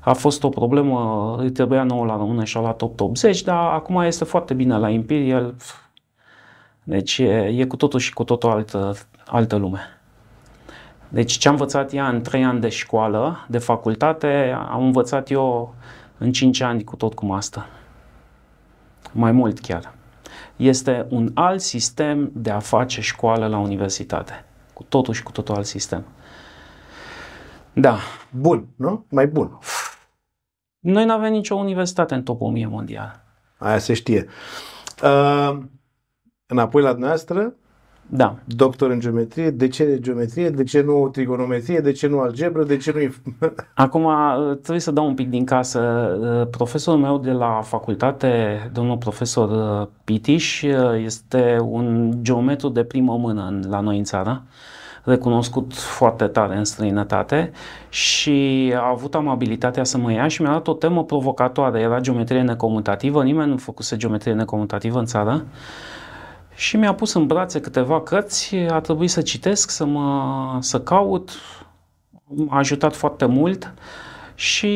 [0.00, 4.00] a fost o problemă, îi trebuia nouă la rămână și a luat 880, dar acum
[4.00, 5.54] este foarte bine la Imperial,
[6.88, 8.96] deci e, e cu totul și cu totul altă,
[9.26, 9.80] altă lume.
[11.08, 15.74] Deci ce am învățat ea în 3 ani de școală, de facultate, am învățat eu
[16.18, 17.68] în 5 ani cu tot cum asta.
[19.12, 19.94] Mai mult chiar.
[20.56, 24.44] Este un alt sistem de a face școală la universitate.
[24.72, 26.04] Cu totul și cu totul alt sistem.
[27.72, 27.98] Da.
[28.30, 29.06] Bun, nu?
[29.10, 29.58] Mai bun.
[30.78, 33.24] Noi nu avem nicio universitate în top 1000 mondial.
[33.58, 34.26] Aia se știe.
[35.02, 35.58] Uh,
[36.48, 37.54] înapoi la dumneavoastră,
[38.06, 38.36] da.
[38.44, 42.76] doctor în geometrie, de ce geometrie, de ce nu trigonometrie, de ce nu algebră, de
[42.76, 43.46] ce nu...
[43.74, 45.80] Acum uh, trebuie să dau un pic din casă.
[46.20, 48.30] Uh, profesorul meu de la facultate,
[48.72, 50.62] domnul profesor uh, Pitiș,
[51.04, 54.42] este un geometru de primă mână la noi în țară
[55.04, 57.50] recunoscut foarte tare în străinătate
[57.88, 61.80] și a avut amabilitatea să mă ia și mi-a dat o temă provocatoare.
[61.80, 65.44] Era geometrie necomutativă, nimeni nu făcuse geometrie necomutativă în țară
[66.58, 71.30] și mi-a pus în brațe câteva cărți, a trebuit să citesc, să, mă, să caut,
[72.24, 73.74] m-a ajutat foarte mult
[74.34, 74.66] și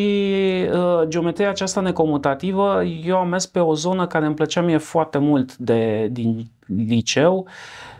[0.73, 5.19] uh, geometria aceasta necomutativă, eu am mers pe o zonă care îmi plăcea mie foarte
[5.19, 7.47] mult de, din liceu,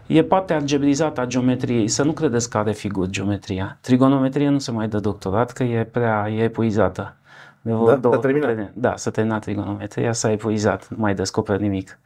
[0.07, 3.79] e partea algebrizată a geometriei, să nu credeți că are figuri geometria.
[3.81, 7.17] Trigonometria nu se mai dă doctorat, că e prea e epuizată.
[7.61, 8.71] De da, două, s-a terminat.
[8.75, 11.99] Da, s-a terminat trigonometria, s-a epuizat, nu mai descoperi nimic.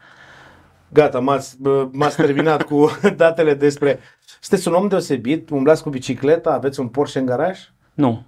[0.89, 1.57] Gata, m-ați,
[1.93, 3.99] m-ați terminat cu datele despre...
[4.41, 5.51] Sunteți un om deosebit?
[5.51, 6.51] Umblați cu bicicleta?
[6.51, 7.59] Aveți un Porsche în garaj?
[7.95, 8.23] Nu.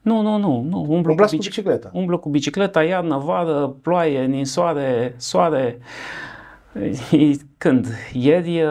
[0.00, 0.66] Nu, nu, nu.
[0.68, 0.86] nu.
[0.88, 1.48] Umblu Umblați cu, bici...
[1.48, 1.90] cu bicicleta?
[1.92, 5.78] Umblu cu bicicleta, iarnă, vară, ploaie, ninsoare, soare.
[7.58, 7.86] Când?
[8.12, 8.62] Ieri,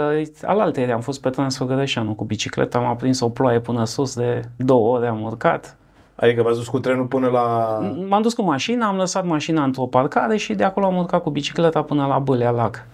[0.41, 4.41] alaltă ieri am fost pe Transfăgărășanu cu bicicleta, am aprins o ploaie până sus de
[4.57, 5.77] două ore, am urcat.
[6.15, 7.77] Adică v-ați dus cu trenul până la...
[8.07, 11.29] M-am dus cu mașina, am lăsat mașina într-o parcare și de acolo am urcat cu
[11.29, 12.85] bicicleta până la Bâlea Lac.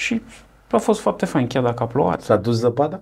[0.00, 0.22] Și
[0.70, 2.20] A fost foarte fain, chiar dacă a plouat.
[2.20, 3.00] S-a dus zăpada?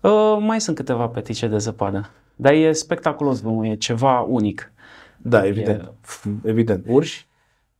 [0.00, 2.10] Uh, mai sunt câteva petice de zăpadă.
[2.34, 4.72] Dar e spectaculos drumul, e ceva unic.
[5.16, 5.82] Da, evident.
[5.82, 6.48] E...
[6.48, 6.84] Evident.
[6.88, 7.26] Urși?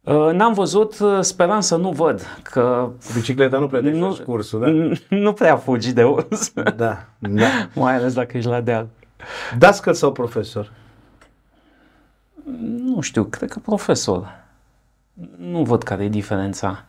[0.00, 2.90] Uh, n-am văzut, uh, speram să nu văd, că...
[3.14, 4.96] Bicicleta nu prea nu, cursul, da?
[5.16, 6.52] Nu prea fugi de urs.
[6.76, 7.46] Da, da.
[7.74, 8.88] Mai ales dacă ești la deal.
[9.58, 10.72] Dascăl sau profesor?
[12.78, 14.44] Nu știu, cred că profesor.
[15.36, 16.84] Nu văd care e diferența.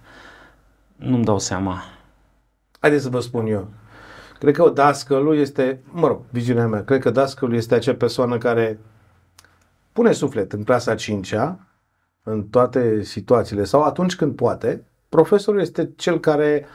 [0.97, 1.83] Nu-mi dau seama.
[2.79, 3.67] Haideți să vă spun eu.
[4.39, 8.79] Cred că dascălul este, mă rog, viziunea mea, cred că dascălul este acea persoană care
[9.91, 11.59] pune suflet în clasa 5-a,
[12.23, 16.65] în toate situațiile, sau atunci când poate, profesorul este cel care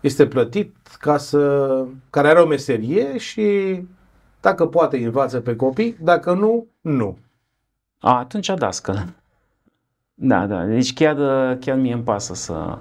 [0.00, 3.78] este plătit ca să, care are o meserie și
[4.40, 7.18] dacă poate învață pe copii, dacă nu, nu.
[7.98, 9.14] A, atunci dascăl.
[10.16, 11.16] Da, da, deci chiar,
[11.60, 12.78] chiar mie îmi pasă să...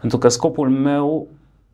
[0.00, 1.28] Pentru că scopul meu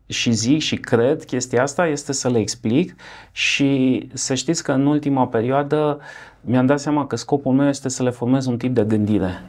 [0.05, 2.95] și zic și cred chestia asta este să le explic
[3.31, 5.99] și să știți că în ultima perioadă
[6.41, 9.43] mi-am dat seama că scopul meu este să le formez un tip de gândire.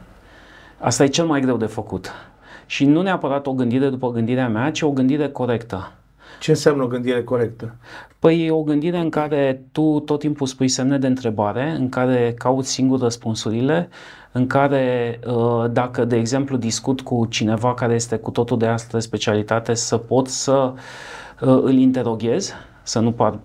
[0.79, 2.11] Asta e cel mai greu de făcut.
[2.65, 5.91] Și nu neapărat o gândire după gândirea mea, ci o gândire corectă.
[6.39, 7.75] Ce înseamnă o gândire corectă?
[8.19, 12.33] Păi e o gândire în care tu tot timpul spui semne de întrebare, în care
[12.37, 13.89] cauți singur răspunsurile,
[14.35, 18.99] în care uh, dacă, de exemplu, discut cu cineva care este cu totul de altă
[18.99, 20.73] specialitate, să pot să
[21.41, 23.39] uh, îl interoghez, să nu par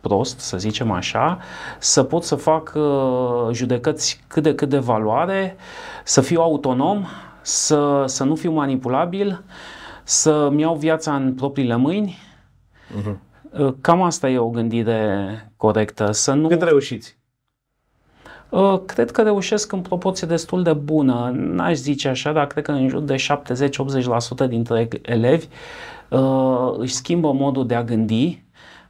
[0.00, 1.38] prost, să zicem așa,
[1.78, 5.56] să pot să fac uh, judecăți cât de cât de valoare,
[6.04, 7.04] să fiu autonom,
[7.42, 9.42] să, să nu fiu manipulabil,
[10.02, 12.18] să-mi iau viața în propriile mâini.
[13.00, 13.16] Uh-huh.
[13.80, 16.12] Cam asta e o gândire corectă.
[16.12, 16.48] Să nu...
[16.48, 17.18] Cât reușiți?
[18.54, 21.32] Uh, cred că reușesc în proporție destul de bună.
[21.36, 23.14] N-aș zice așa, dar cred că în jur de
[24.44, 25.46] 70-80% dintre elevi
[26.10, 28.42] uh, își schimbă modul de a gândi.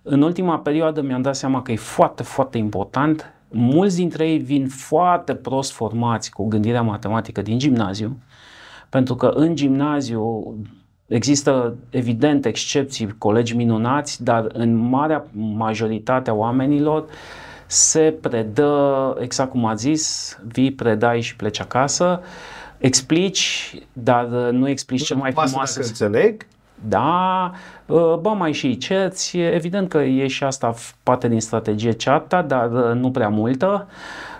[0.02, 3.32] În ultima perioadă mi-am dat seama că e foarte, foarte important.
[3.50, 8.16] Mulți dintre ei vin foarte prost formați cu gândirea matematică din gimnaziu,
[8.88, 10.54] pentru că în gimnaziu
[11.06, 17.04] Există, evident, excepții, colegi minunați, dar în marea majoritate a oamenilor
[17.74, 22.20] se predă, exact cum a zis, vii, predai și pleci acasă,
[22.78, 25.76] explici, dar nu explici cel mai frumos.
[25.76, 26.46] înțeleg.
[26.88, 27.52] Da,
[27.88, 32.68] ă, bă, mai și cerți, evident că e și asta parte din strategie cearta, dar
[32.92, 33.86] nu prea multă.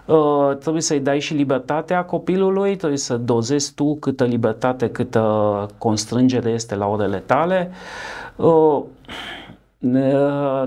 [0.05, 6.51] Uh, trebuie să-i dai și libertatea copilului, trebuie să dozezi tu câtă libertate, câtă constrângere
[6.51, 7.70] este la orele tale.
[8.37, 8.83] Uh,
[9.79, 10.64] uh,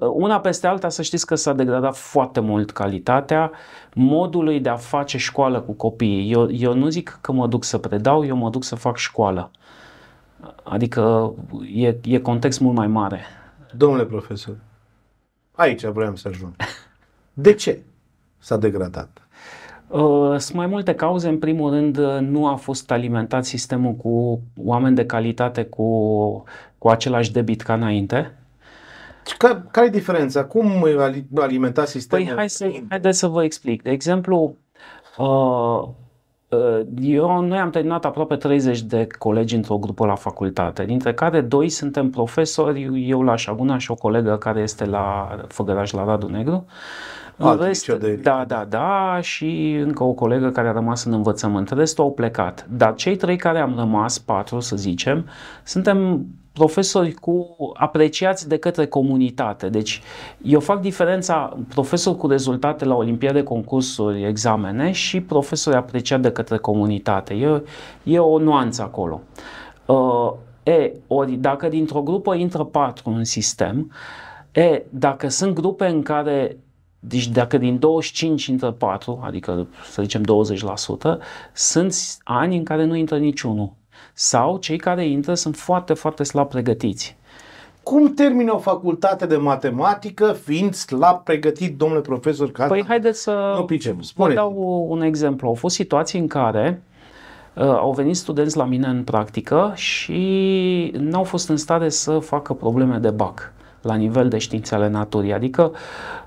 [0.00, 3.50] una peste alta să știți că s-a degradat foarte mult calitatea
[3.94, 6.32] modului de a face școală cu copiii.
[6.32, 9.50] Eu, eu nu zic că mă duc să predau, eu mă duc să fac școală.
[10.62, 11.34] Adică
[11.74, 13.20] e, e context mult mai mare.
[13.76, 14.56] Domnule profesor,
[15.52, 16.52] aici vreau să ajung.
[17.32, 17.82] De ce
[18.38, 19.18] s-a degradat?
[19.88, 21.28] Uh, sunt mai multe cauze.
[21.28, 26.44] În primul rând, uh, nu a fost alimentat sistemul cu oameni de calitate cu,
[26.78, 28.34] cu același debit ca înainte.
[29.38, 30.44] Care, care e diferența?
[30.44, 30.86] Cum
[31.36, 32.24] alimenta sistemul?
[32.24, 33.82] Păi hai să, haideți să vă explic.
[33.82, 34.56] De exemplu,
[35.18, 35.82] uh,
[37.00, 41.68] eu, noi am terminat aproape 30 de colegi într-o grupă la facultate, dintre care doi
[41.68, 46.66] suntem profesori, eu la Șaguna și o colegă care este la Făgăraș la Radu Negru.
[47.38, 48.14] Alt rest, de...
[48.22, 51.70] da, da, da, și încă o colegă care a rămas în învățământ.
[51.70, 52.66] Restul au plecat.
[52.70, 55.28] Dar cei trei care am rămas, patru să zicem,
[55.64, 59.68] suntem profesori cu apreciați de către comunitate.
[59.68, 60.02] Deci
[60.42, 66.56] eu fac diferența profesor cu rezultate la olimpiade, concursuri, examene și profesori apreciat de către
[66.56, 67.34] comunitate.
[67.34, 67.62] E,
[68.02, 69.20] e o nuanță acolo.
[69.86, 73.92] Uh, e, ori dacă dintr-o grupă intră patru în sistem,
[74.52, 76.56] e, dacă sunt grupe în care
[77.06, 80.26] deci dacă din 25 intră 4, adică să zicem 20%,
[81.52, 83.72] sunt ani în care nu intră niciunul.
[84.12, 87.16] Sau cei care intră sunt foarte, foarte slab pregătiți.
[87.82, 92.50] Cum termină o facultate de matematică fiind slab pregătit, domnule profesor?
[92.50, 94.00] Ca păi haideți să nu picem.
[94.00, 94.28] Spune.
[94.28, 95.48] Vă dau un exemplu.
[95.48, 96.82] Au fost situații în care
[97.54, 102.52] uh, au venit studenți la mine în practică și n-au fost în stare să facă
[102.52, 103.52] probleme de BAC
[103.84, 105.72] la nivel de științe ale naturii, adică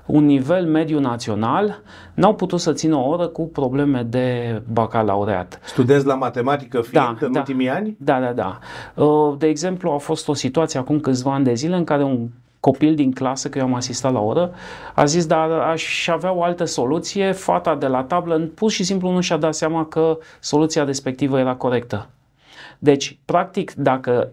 [0.06, 1.82] un nivel mediu național,
[2.14, 5.60] n-au putut să țină o oră cu probleme de bacalaureat.
[5.64, 7.96] Studenți la matematică fiind da, în da, ultimii ani?
[7.98, 8.58] Da, da, da.
[9.04, 12.28] Uh, de exemplu, a fost o situație acum câțiva ani de zile în care un
[12.60, 14.50] copil din clasă, că eu am asistat la oră,
[14.94, 19.10] a zis, dar aș avea o altă soluție, fata de la tablă pur și simplu
[19.10, 22.08] nu și-a dat seama că soluția respectivă era corectă.
[22.78, 24.32] Deci, practic, dacă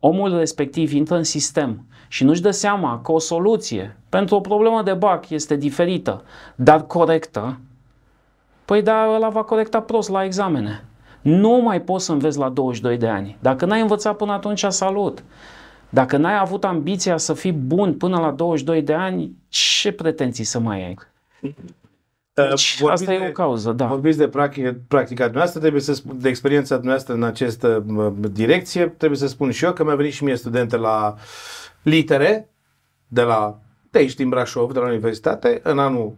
[0.00, 4.82] omul respectiv intră în sistem și nu-și dă seama că o soluție pentru o problemă
[4.82, 7.58] de bac este diferită, dar corectă,
[8.64, 10.84] păi da, ăla va corecta prost la examene.
[11.22, 13.36] Nu mai poți să înveți la 22 de ani.
[13.40, 15.24] Dacă n-ai învățat până atunci, salut.
[15.88, 20.58] Dacă n-ai avut ambiția să fii bun până la 22 de ani, ce pretenții să
[20.58, 20.96] mai ai?
[22.36, 23.86] Deci, vorbiți asta e o cauză, da.
[23.86, 27.84] Vorbiți de practica, practica noastră, trebuie să spun, de experiența noastră în această
[28.32, 31.14] direcție, trebuie să spun și eu că mi-a venit și mie studente la
[31.82, 32.50] litere,
[33.08, 33.58] de la
[33.90, 36.16] de aici din Brașov, de la universitate, în anul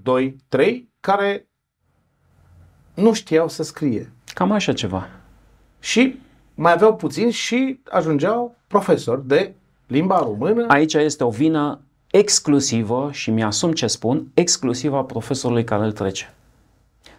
[0.57, 0.67] 2-3,
[1.01, 1.49] care
[2.95, 4.13] nu știau să scrie.
[4.35, 5.09] Cam așa ceva.
[5.81, 6.19] Și
[6.55, 9.55] mai aveau puțin și ajungeau profesori de
[9.87, 10.65] limba română.
[10.69, 16.35] Aici este o vină exclusivă, și mi-asum ce spun, exclusivă a profesorului care îl trece.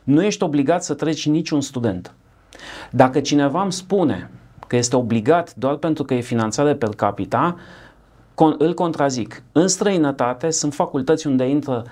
[0.04, 2.14] Nu ești obligat să treci niciun student.
[2.92, 4.30] Dacă cineva îmi spune
[4.68, 7.56] că este obligat doar pentru că e finanțare per capita,
[8.34, 9.44] con- îl contrazic.
[9.52, 11.86] În străinătate sunt facultăți unde intră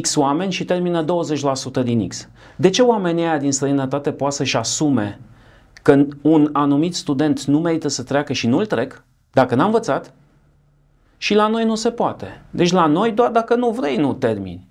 [0.00, 2.28] X oameni și termină 20% din X.
[2.56, 5.20] De ce oamenii aia din străinătate poate să-și asume
[5.82, 10.12] că un anumit student nu merită să treacă și nu-l trec, dacă n-a învățat,
[11.16, 12.42] și la noi nu se poate.
[12.50, 14.66] Deci la noi doar dacă nu vrei nu termini.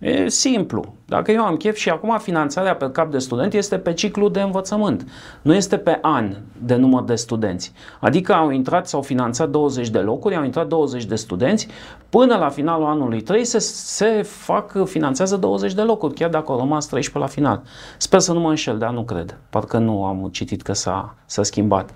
[0.00, 0.94] E simplu.
[1.06, 4.40] Dacă eu am chef și acum finanțarea pe cap de student este pe ciclu de
[4.40, 5.06] învățământ.
[5.42, 7.72] Nu este pe an de număr de studenți.
[8.00, 11.68] Adică au intrat, s-au finanțat 20 de locuri, au intrat 20 de studenți,
[12.08, 16.58] până la finalul anului 3 se, se fac, finanțează 20 de locuri, chiar dacă au
[16.58, 17.62] rămas 13 la final.
[17.96, 19.38] Sper să nu mă înșel, dar nu cred.
[19.50, 21.90] Parcă nu am citit că s-a, s-a schimbat.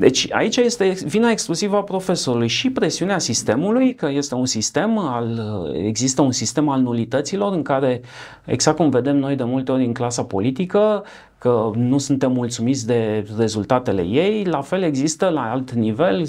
[0.00, 5.40] Deci aici este vina exclusivă a profesorului și presiunea sistemului, că este un sistem al,
[5.84, 8.00] există un sistem al nulităților în care,
[8.44, 11.04] exact cum vedem noi de multe ori în clasa politică,
[11.38, 16.26] că nu suntem mulțumiți de rezultatele ei, la fel există la alt nivel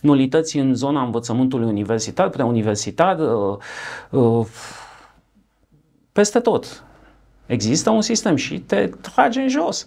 [0.00, 3.56] nulități în zona învățământului universitar, preuniversitar, uh,
[4.10, 4.46] uh,
[6.12, 6.84] peste tot.
[7.46, 9.84] Există un sistem și te trage în jos.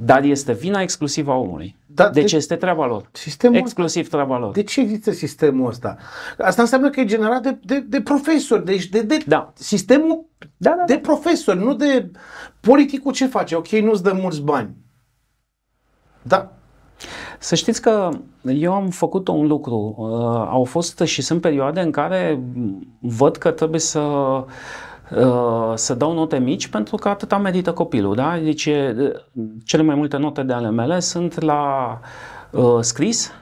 [0.00, 1.76] Dar este vina exclusivă a omului.
[1.86, 3.08] Da, deci de, este treaba lor.
[3.12, 4.52] Sistemul Exclusiv ăsta, treaba lor.
[4.52, 5.96] De ce există sistemul ăsta?
[6.38, 8.64] Asta înseamnă că e generat de, de, de profesori.
[8.64, 9.52] Deci de, de da.
[9.54, 10.24] sistemul
[10.56, 11.00] da, da, de da.
[11.00, 12.10] profesori, nu de
[12.60, 13.54] politicul ce face.
[13.54, 14.76] Ok, nu-ți dă mulți bani.
[16.22, 16.52] Da.
[17.38, 18.10] Să știți că
[18.42, 19.94] eu am făcut un lucru.
[19.96, 20.08] Uh,
[20.48, 22.42] au fost și sunt perioade în care
[23.00, 24.44] văd că trebuie să Uh,
[25.74, 28.14] să dau note mici pentru că atâta merită copilul.
[28.14, 28.38] Da?
[28.38, 28.68] Deci
[29.64, 32.00] cele mai multe note de ale mele sunt la
[32.50, 33.32] uh, scris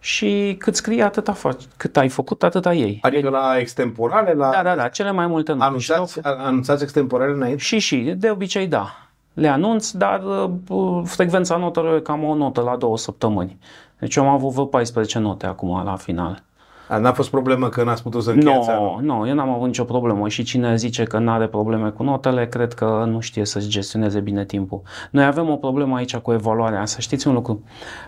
[0.00, 2.98] și cât scrii atâta faci, cât ai făcut atâta ei.
[3.02, 4.32] Adică la extemporale?
[4.32, 4.50] La...
[4.50, 5.64] Da, da, da, cele mai multe note.
[5.64, 7.62] Anunțați, anunțați extemporale înainte?
[7.62, 9.08] Și, și, de obicei da.
[9.32, 10.22] Le anunț, dar
[10.68, 13.58] uh, frecvența notelor e cam o notă la două săptămâni.
[13.98, 16.42] Deci eu am avut vreo 14 note acum la final.
[16.88, 19.84] A, n-a fost problemă că n-ați putut să încheiați Nu, nu, eu n-am avut nicio
[19.84, 20.28] problemă.
[20.28, 24.20] Și cine zice că nu are probleme cu notele, cred că nu știe să-și gestioneze
[24.20, 24.82] bine timpul.
[25.10, 27.62] Noi avem o problemă aici cu evaluarea, să știți un lucru.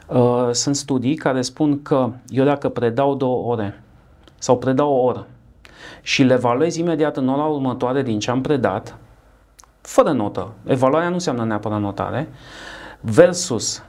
[0.06, 3.82] Uh, sunt studii care spun că eu dacă predau două ore
[4.38, 5.26] sau predau o oră
[6.02, 8.98] și le evaluez imediat în ora următoare din ce am predat,
[9.80, 12.28] fără notă, evaluarea nu înseamnă neapărat notare,
[13.00, 13.82] versus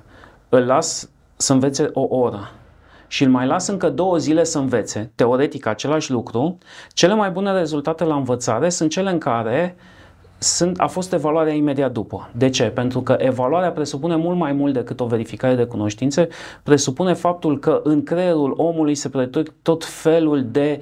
[0.50, 2.50] îl las să învețe o oră
[3.12, 6.58] și îl mai las încă două zile să învețe, teoretic același lucru,
[6.94, 9.76] cele mai bune rezultate la învățare sunt cele în care
[10.38, 12.30] sunt, a fost evaluarea imediat după.
[12.34, 12.64] De ce?
[12.64, 16.28] Pentru că evaluarea presupune mult mai mult decât o verificare de cunoștințe,
[16.64, 20.82] presupune faptul că în creierul omului se pretrec tot felul de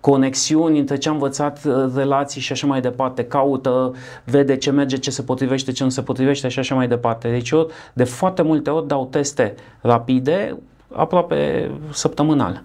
[0.00, 1.60] conexiuni între ce a învățat,
[1.94, 3.92] relații și așa mai departe, caută,
[4.24, 7.30] vede ce merge, ce se potrivește, ce nu se potrivește și așa mai departe.
[7.30, 10.58] Deci eu de foarte multe ori dau teste rapide,
[10.92, 12.62] aproape săptămânal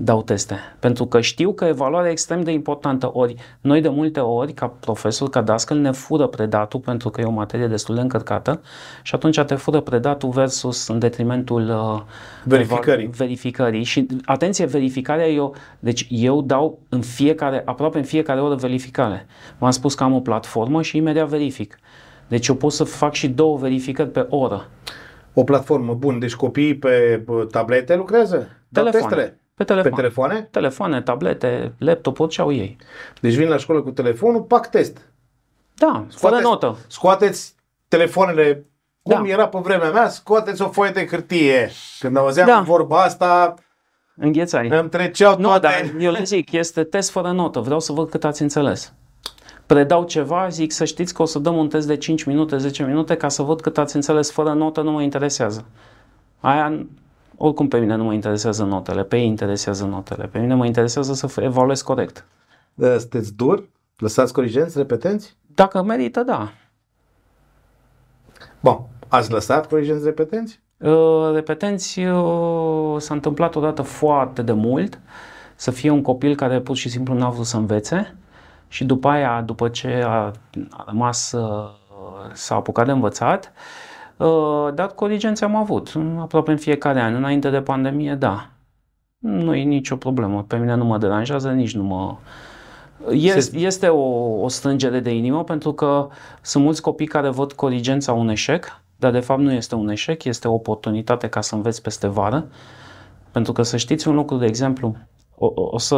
[0.00, 3.10] dau teste, pentru că știu că evaluarea e extrem de importantă.
[3.12, 7.24] Ori noi de multe ori, ca profesor, ca dascăl, ne fură predatul pentru că e
[7.24, 8.60] o materie destul de încărcată
[9.02, 12.02] și atunci te fură predatul versus în detrimentul uh,
[12.44, 13.06] verificării.
[13.06, 13.82] verificării.
[13.82, 19.26] Și atenție, verificarea eu, deci eu dau în fiecare, aproape în fiecare oră verificare.
[19.58, 21.78] V-am spus că am o platformă și imediat verific.
[22.28, 24.66] Deci eu pot să fac și două verificări pe oră
[25.38, 25.94] o platformă.
[25.94, 28.48] Bun, deci copiii pe tablete lucrează?
[28.72, 29.38] Telefoane.
[29.54, 29.90] Pe telefoane.
[29.90, 30.48] Pe telefoane?
[30.50, 32.76] Telefoane, tablete, laptop, ce au ei.
[33.20, 35.10] Deci vin la școală cu telefonul, pac test.
[35.74, 36.76] Da, scoateți, fără notă.
[36.86, 37.54] Scoateți
[37.88, 38.66] telefoanele
[39.02, 39.32] cum da.
[39.32, 41.70] era pe vremea mea, scoateți o foaie de hârtie.
[41.98, 42.60] Când auzeam da.
[42.60, 43.54] vorba asta,
[44.20, 44.68] Înghețai.
[44.68, 45.68] Îmi treceau toate.
[45.82, 47.60] Nu, dar eu le zic, este test fără notă.
[47.60, 48.92] Vreau să văd cât ați înțeles
[49.68, 52.84] predau ceva, zic să știți că o să dăm un test de 5 minute, 10
[52.84, 55.64] minute ca să văd cât ați înțeles fără notă, nu mă interesează.
[56.40, 56.86] Aia,
[57.36, 60.26] oricum pe mine nu mă interesează notele, pe ei interesează notele.
[60.26, 62.24] Pe mine mă interesează să evaluez corect.
[62.74, 63.68] Da, sunteți dur?
[63.96, 65.36] Lăsați corigenți, repetenți?
[65.54, 66.52] Dacă merită, da.
[68.60, 68.80] Bun.
[69.08, 70.60] Ați lăsat corigenți repetenți?
[70.78, 75.00] Uh, repetenți uh, s-a întâmplat odată foarte de mult
[75.54, 78.16] să fie un copil care pur și simplu n-a vrut să învețe
[78.68, 80.32] și după aia, după ce a,
[80.70, 81.70] a rămas, uh,
[82.32, 83.52] s-a apucat de învățat,
[84.16, 88.50] uh, dar corigenți am avut, aproape în fiecare an, înainte de pandemie, da.
[89.18, 92.16] Nu e nicio problemă, pe mine nu mă deranjează, nici nu mă...
[93.10, 96.08] Este, este o, o strângere de inimă pentru că
[96.42, 100.24] sunt mulți copii care văd corigența un eșec, dar de fapt nu este un eșec,
[100.24, 102.46] este o oportunitate ca să înveți peste vară.
[103.30, 104.96] Pentru că să știți un lucru, de exemplu,
[105.38, 105.96] o, o, să,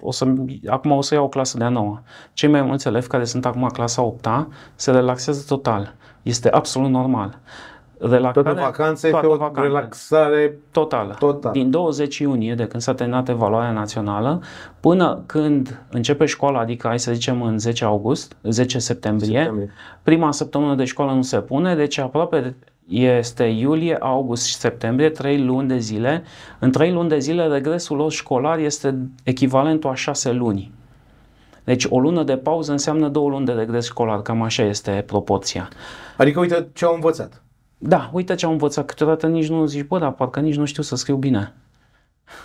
[0.00, 0.26] o să,
[0.66, 2.02] acum o să iau o clasă de a noua.
[2.32, 4.28] Cei mai mulți elevi care sunt acum clasa 8
[4.74, 5.94] se relaxează total.
[6.22, 7.38] Este absolut normal.
[7.98, 9.60] Relaxare, toată vacanța este o vacanță.
[9.60, 11.14] relaxare totală.
[11.18, 11.52] Total.
[11.52, 14.40] Din 20 iunie, de când s-a terminat evaluarea națională,
[14.80, 19.72] până când începe școala, adică hai să zicem în 10 august, 10 septembrie, septembrie.
[20.02, 22.56] prima săptămână de școală nu se pune, deci aproape
[22.88, 26.22] este iulie, august și septembrie, 3 luni de zile.
[26.58, 30.72] În 3 luni de zile, regresul lor școlar este echivalentul a 6 luni.
[31.64, 35.68] Deci o lună de pauză înseamnă două luni de regres școlar, cam așa este proporția.
[36.16, 37.42] Adică uite ce au învățat.
[37.78, 38.86] Da, uite ce am învățat.
[38.86, 41.54] Câteodată nici nu zici, bă, dar parcă nici nu știu să scriu bine.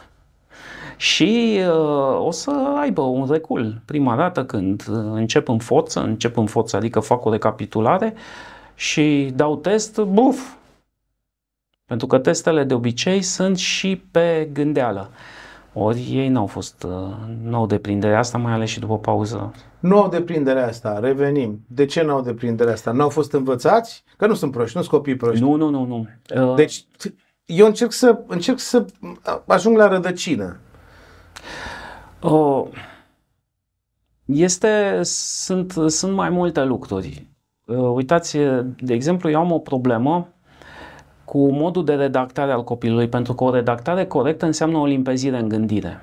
[0.98, 3.82] Și uh, o să aibă un recul.
[3.86, 8.14] Prima dată când uh, încep în forță, încep în forță, adică fac o recapitulare
[8.80, 10.54] și dau test, buf!
[11.86, 15.10] Pentru că testele de obicei sunt și pe gândeală.
[15.74, 19.54] Ori ei n-au fost, uh, nu au deprindere asta, mai ales și după pauză.
[19.80, 21.66] Nu au deprinderea asta, revenim.
[21.68, 22.92] De ce nu au deprinderea asta?
[22.92, 24.04] Nu au fost învățați?
[24.18, 25.44] Că nu sunt proști, nu sunt copii proști.
[25.44, 26.08] Nu, nu, nu, nu.
[26.36, 26.56] Uh...
[26.56, 26.86] Deci
[27.46, 28.86] eu încerc să, încerc să
[29.46, 30.60] ajung la rădăcină.
[32.22, 32.68] Uh,
[34.26, 37.29] este, sunt, sunt mai multe lucruri.
[37.70, 38.38] Uh, uitați,
[38.80, 40.28] de exemplu, eu am o problemă
[41.26, 45.48] cu modul de redactare al copilului, pentru că o redactare corectă înseamnă o limpezire în
[45.48, 45.98] gândire.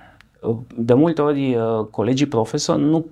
[0.77, 3.07] De multe ori, uh, colegii profesori nu,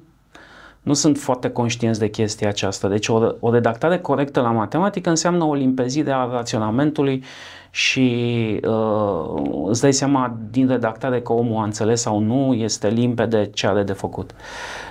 [0.84, 2.88] nu sunt foarte conștienți de chestia aceasta.
[2.88, 7.24] Deci, o, o redactare corectă la matematică înseamnă o limpezire a raționamentului
[7.70, 13.50] și uh, îți dai seama din redactare că omul a înțeles sau nu, este limpede
[13.54, 14.30] ce are de făcut.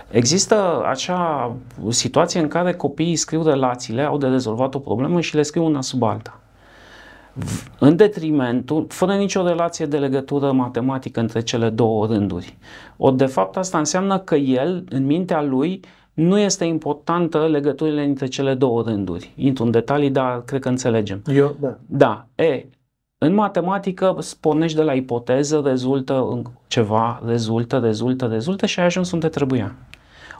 [0.10, 1.56] Există acea
[1.90, 5.82] situație în care copiii scriu relațiile, au de rezolvat o problemă și le scriu una
[5.82, 6.43] sub alta
[7.80, 12.58] în detrimentul, fără nicio relație de legătură matematică între cele două rânduri.
[12.98, 15.80] O, de fapt, asta înseamnă că el, în mintea lui,
[16.14, 19.34] nu este importantă legăturile între cele două rânduri.
[19.36, 21.22] Intru în detalii, dar cred că înțelegem.
[21.34, 21.78] Eu, da.
[21.86, 22.28] Da.
[22.36, 22.66] E,
[23.18, 29.12] în matematică pornești de la ipoteză, rezultă în ceva, rezultă, rezultă, rezultă și ai ajuns
[29.12, 29.76] unde trebuia.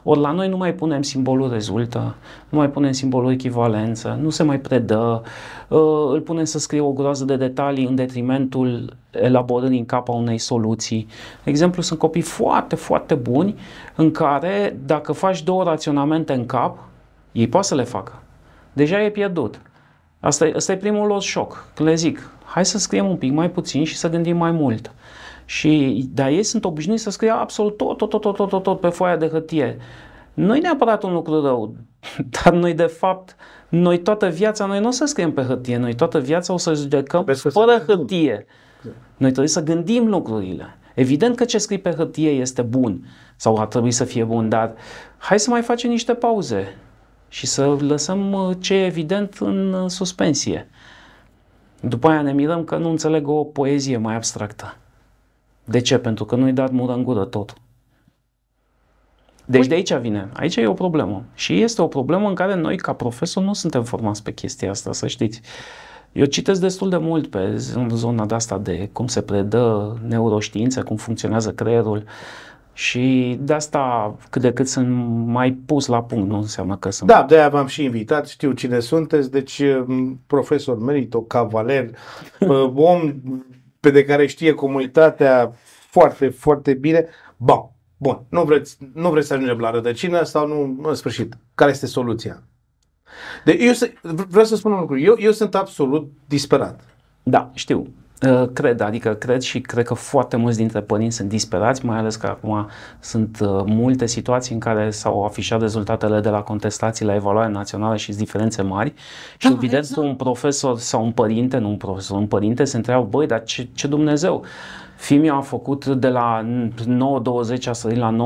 [0.06, 2.14] Ori la noi nu mai punem simbolul rezultă,
[2.48, 5.22] nu mai punem simbolul echivalență, nu se mai predă,
[5.68, 10.38] uh, îl punem să scrie o groază de detalii în detrimentul elaborării în capa unei
[10.38, 11.06] soluții.
[11.44, 13.54] De exemplu, sunt copii foarte, foarte buni
[13.94, 16.78] în care dacă faci două raționamente în cap,
[17.32, 18.22] ei poate să le facă.
[18.72, 19.60] Deja e pierdut.
[20.20, 21.68] Asta e, asta e primul lor șoc.
[21.74, 24.92] Când le zic, hai să scriem un pic mai puțin și să gândim mai mult.
[25.44, 28.80] Și, dar ei sunt obișnuiți să scrie absolut tot, tot, tot, tot, tot, tot, tot
[28.80, 29.76] pe foaia de hârtie.
[30.34, 31.74] Nu e neapărat un lucru rău,
[32.42, 33.36] dar noi de fapt,
[33.68, 36.74] noi toată viața, noi nu o să scriem pe hârtie, noi toată viața o să
[36.74, 38.46] judecăm fără hârtie.
[39.16, 40.78] Noi trebuie să gândim lucrurile.
[40.94, 44.74] Evident că ce scrii pe hârtie este bun sau ar trebui să fie bun, dar
[45.18, 46.76] hai să mai facem niște pauze
[47.28, 50.68] și să lăsăm uh, ce e evident în uh, suspensie.
[51.80, 54.76] După aia ne mirăm că nu înțeleg o poezie mai abstractă.
[55.64, 55.98] De ce?
[55.98, 57.54] Pentru că nu-i dat mură în gură tot.
[59.44, 60.28] Deci păi- de aici vine.
[60.32, 61.24] Aici e o problemă.
[61.34, 64.92] Și este o problemă în care noi, ca profesor, nu suntem formați pe chestia asta,
[64.92, 65.40] să știți.
[66.12, 67.56] Eu citesc destul de mult pe
[67.88, 72.04] zona de asta de cum se predă neuroștiințe, cum funcționează creierul
[72.72, 74.88] și de asta cât de cât sunt
[75.26, 77.10] mai pus la punct, nu înseamnă că sunt...
[77.10, 79.62] Da, de-aia v-am și invitat, știu cine sunteți, deci
[80.26, 81.90] profesor merito, cavaler,
[82.74, 83.14] om
[83.84, 85.52] pe de care știe comunitatea
[85.90, 87.06] foarte, foarte bine.
[87.36, 91.70] Bun, bun, nu vreți, nu vreți să ajungem la rădăcină sau nu, în sfârșit, care
[91.70, 92.42] este soluția?
[93.44, 96.80] De, eu să, vreau să spun un lucru, eu, eu sunt absolut disperat.
[97.22, 97.86] Da, știu.
[98.28, 102.16] Uh, cred, adică cred și cred că foarte mulți dintre părinți sunt disperați, mai ales
[102.16, 102.68] că acum
[103.00, 107.96] sunt uh, multe situații în care s-au afișat rezultatele de la contestații la evaluare națională
[107.96, 108.92] și diferențe mari
[109.36, 110.06] și da, evident exact.
[110.06, 113.68] un profesor sau un părinte, nu un profesor, un părinte se întreabă, băi, dar ce,
[113.74, 114.44] ce Dumnezeu?
[114.96, 116.46] Fimio a făcut de la
[117.56, 118.16] 9.20 a sărit la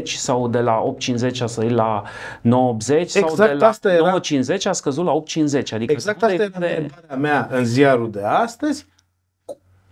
[0.00, 0.94] 9.90 sau de la
[1.32, 4.20] 8.50 a sărit la 9.80 exact sau de la asta era...
[4.20, 5.62] 9.50 a scăzut la 8.50.
[5.72, 8.86] Adică exact asta era întrebarea mea în ziarul de astăzi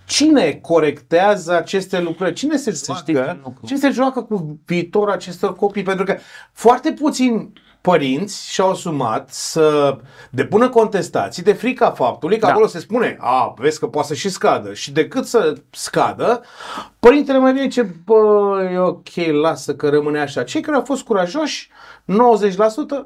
[0.06, 2.32] Cine corectează aceste lucruri?
[2.32, 5.82] Cine se joacă, cine se joacă cu viitorul acestor copii?
[5.82, 6.16] Pentru că
[6.52, 7.52] foarte puțini
[7.86, 9.96] părinți și-au asumat să
[10.30, 12.52] depună contestații de frica faptului că da.
[12.52, 14.74] acolo se spune, a, vezi că poate să și scadă.
[14.74, 16.42] Și decât să scadă,
[16.98, 20.42] părintele mai bine ce, băi, ok, lasă că rămâne așa.
[20.42, 21.70] Cei care au fost curajoși,
[22.06, 22.14] 90%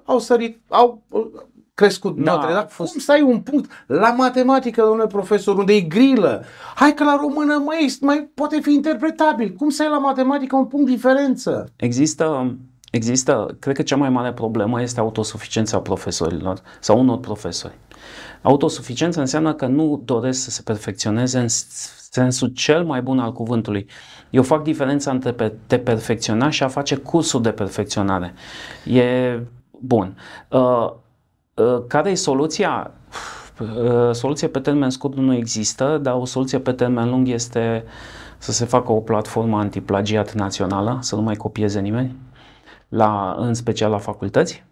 [0.04, 1.02] au sărit, au
[1.80, 2.90] crescut da, notele, dar fost...
[2.90, 6.44] cum să ai un punct la matematică, domnule profesor, unde e grilă?
[6.74, 9.54] Hai că la română mai, mai poate fi interpretabil.
[9.58, 11.72] Cum să ai la matematică un punct diferență?
[11.76, 12.56] Există,
[12.90, 17.78] există, cred că cea mai mare problemă este autosuficiența profesorilor sau unor profesori.
[18.42, 21.48] Autosuficiența înseamnă că nu doresc să se perfecționeze în
[22.10, 23.86] sensul cel mai bun al cuvântului.
[24.30, 28.34] Eu fac diferența între te perfecționa și a face cursul de perfecționare.
[28.84, 29.38] E
[29.78, 30.16] bun.
[30.48, 30.96] Uh, Uh,
[31.86, 32.90] care e soluția?
[33.60, 37.84] Uh, soluția pe termen scurt nu există, dar o soluție pe termen lung este
[38.38, 42.16] să se facă o platformă antiplagiat națională, să nu mai copieze nimeni,
[42.88, 44.64] la, în special la facultăți,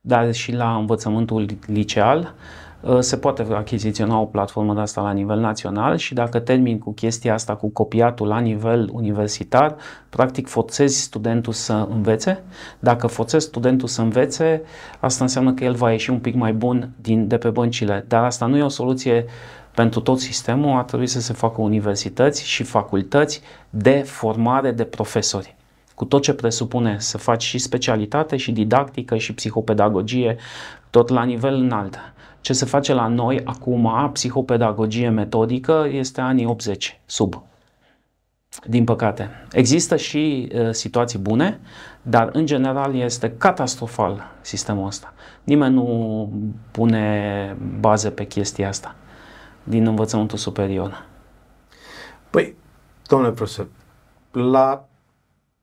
[0.00, 5.38] dar și la învățământul liceal, Uh, se poate achiziționa o platformă de asta la nivel
[5.38, 9.76] național și dacă termin cu chestia asta, cu copiatul la nivel universitar,
[10.08, 12.42] practic forțezi studentul să învețe.
[12.78, 14.62] Dacă forțezi studentul să învețe,
[15.00, 18.04] asta înseamnă că el va ieși un pic mai bun din, de pe băncile.
[18.08, 19.24] Dar asta nu e o soluție
[19.74, 25.54] pentru tot sistemul, ar trebui să se facă universități și facultăți de formare de profesori
[25.94, 30.36] cu tot ce presupune să faci și specialitate, și didactică, și psihopedagogie,
[30.90, 31.98] tot la nivel înalt.
[32.40, 37.42] Ce se face la noi acum, psihopedagogie metodică, este anii 80, sub.
[38.66, 39.30] Din păcate.
[39.52, 41.60] Există și uh, situații bune,
[42.02, 45.12] dar în general este catastrofal sistemul ăsta.
[45.44, 46.32] Nimeni nu
[46.70, 48.94] pune baze pe chestia asta
[49.64, 51.06] din învățământul superior.
[52.30, 52.56] Păi,
[53.06, 53.68] domnule profesor,
[54.30, 54.88] la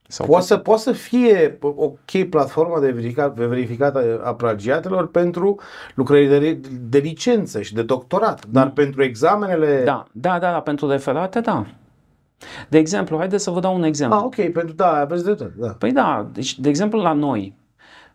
[0.07, 5.59] sau poate, să, poate să fie ok platforma de verificat, de verificat a plagiatelor pentru
[5.95, 8.71] lucrări de, de licență și de doctorat, dar mm.
[8.71, 9.81] pentru examenele...
[9.83, 11.65] Da, da, da, da, pentru referate, da.
[12.69, 14.17] De exemplu, haideți să vă dau un exemplu.
[14.17, 15.67] Ah, ok, pentru da, aveți de tot, da.
[15.67, 17.55] Păi da, deci, de exemplu, la noi,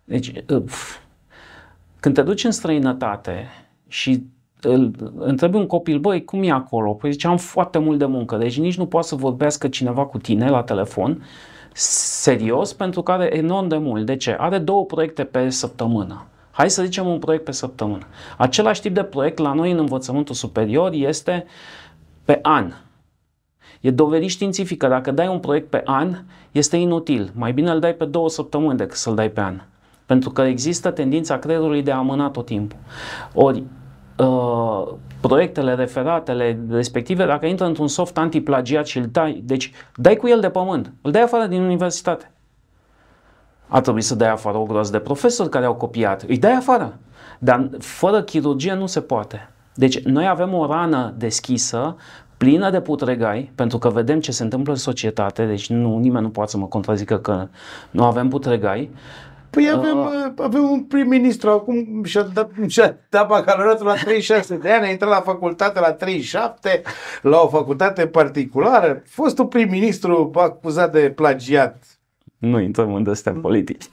[0.04, 0.98] deci, uf,
[2.00, 3.46] când te duci în străinătate
[3.88, 4.26] și
[4.60, 6.92] îl întrebi un copil, băi, cum e acolo?
[6.92, 10.18] Păi zice, am foarte mult de muncă, deci nici nu poate să vorbească cineva cu
[10.18, 11.22] tine la telefon
[11.74, 14.06] serios pentru că are enorm de mult.
[14.06, 14.36] De ce?
[14.38, 16.26] Are două proiecte pe săptămână.
[16.50, 18.06] Hai să zicem un proiect pe săptămână.
[18.36, 21.46] Același tip de proiect la noi în învățământul superior este
[22.24, 22.72] pe an.
[23.80, 26.16] E dovedit științific că dacă dai un proiect pe an,
[26.50, 27.30] este inutil.
[27.34, 29.60] Mai bine îl dai pe două săptămâni decât să-l dai pe an.
[30.06, 32.78] Pentru că există tendința creierului de a amâna tot timpul.
[33.34, 33.62] Ori
[34.16, 34.92] uh,
[35.22, 40.40] proiectele, referatele respective, dacă intră într-un soft antiplagiat și îl dai, deci dai cu el
[40.40, 42.30] de pământ, îl dai afară din universitate.
[43.68, 46.22] A trebuit să dai afară o groază de profesori care au copiat.
[46.22, 46.98] Îi dai afară.
[47.38, 49.50] Dar fără chirurgie nu se poate.
[49.74, 51.96] Deci noi avem o rană deschisă,
[52.36, 56.30] plină de putregai, pentru că vedem ce se întâmplă în societate, deci nu, nimeni nu
[56.30, 57.48] poate să mă contrazică că
[57.90, 58.90] nu avem putregai,
[59.52, 64.70] Păi avem, uh, avem un prim-ministru acum și-a dat, și-a dat bacalaureatul la 36 de
[64.70, 66.82] ani, a intrat la facultate la 37,
[67.22, 69.02] la o facultate particulară.
[69.06, 71.84] Fostul prim-ministru acuzat de plagiat.
[72.38, 73.84] Nu intrăm în astea politici.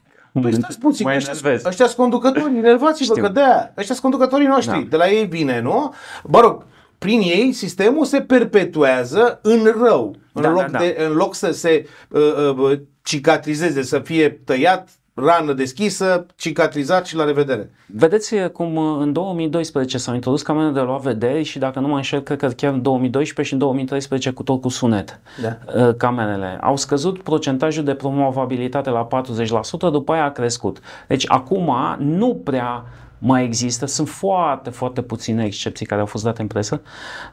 [0.41, 4.87] Păi stați puțin, ăștia, ăștia sunt conducătorii, enervați-vă că de-aia, ăștia sunt conducătorii noștri, da.
[4.89, 5.93] de la ei vine, nu?
[6.23, 6.65] Mă rog,
[6.97, 10.77] prin ei sistemul se perpetuează în rău, în, da, loc, da, da.
[10.77, 17.15] De, în loc să se uh, uh, cicatrizeze, să fie tăiat, rană deschisă, cicatrizat și
[17.15, 17.71] la revedere.
[17.85, 21.95] Vedeți cum uh, în 2012 s-au introdus camerele de luat vedere și dacă nu mă
[21.95, 25.57] înșel, cred că chiar în 2012 și în 2013 cu tot cu sunet da.
[25.87, 26.57] Uh, camerele.
[26.61, 30.79] Au scăzut procentajul de promovabilitate la 40%, după aia a crescut.
[31.07, 32.83] Deci acum nu prea
[33.19, 36.81] mai există, sunt foarte, foarte puține excepții care au fost date în presă,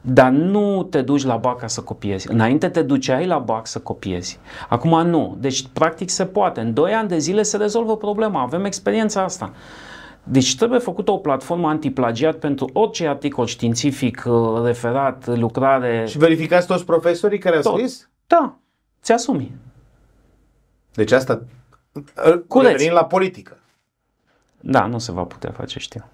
[0.00, 2.30] dar nu te duci la BAC ca să copiezi.
[2.30, 4.38] Înainte te duceai la BAC să copiezi.
[4.68, 5.36] Acum nu.
[5.40, 6.60] Deci, practic, se poate.
[6.60, 8.42] În 2 ani de zile se rezolvă problema.
[8.42, 9.52] Avem experiența asta.
[10.22, 16.04] Deci trebuie făcută o platformă antiplagiat pentru orice articol științific, uh, referat, lucrare.
[16.08, 17.72] Și verificați toți profesorii care au Tot.
[17.72, 18.08] scris?
[18.26, 18.56] Da,
[19.02, 19.52] ți-asumi.
[20.94, 21.42] Deci asta,
[22.48, 22.72] Cureți.
[22.72, 23.58] revenind la politică.
[24.68, 26.04] Da, nu se va putea face, știu.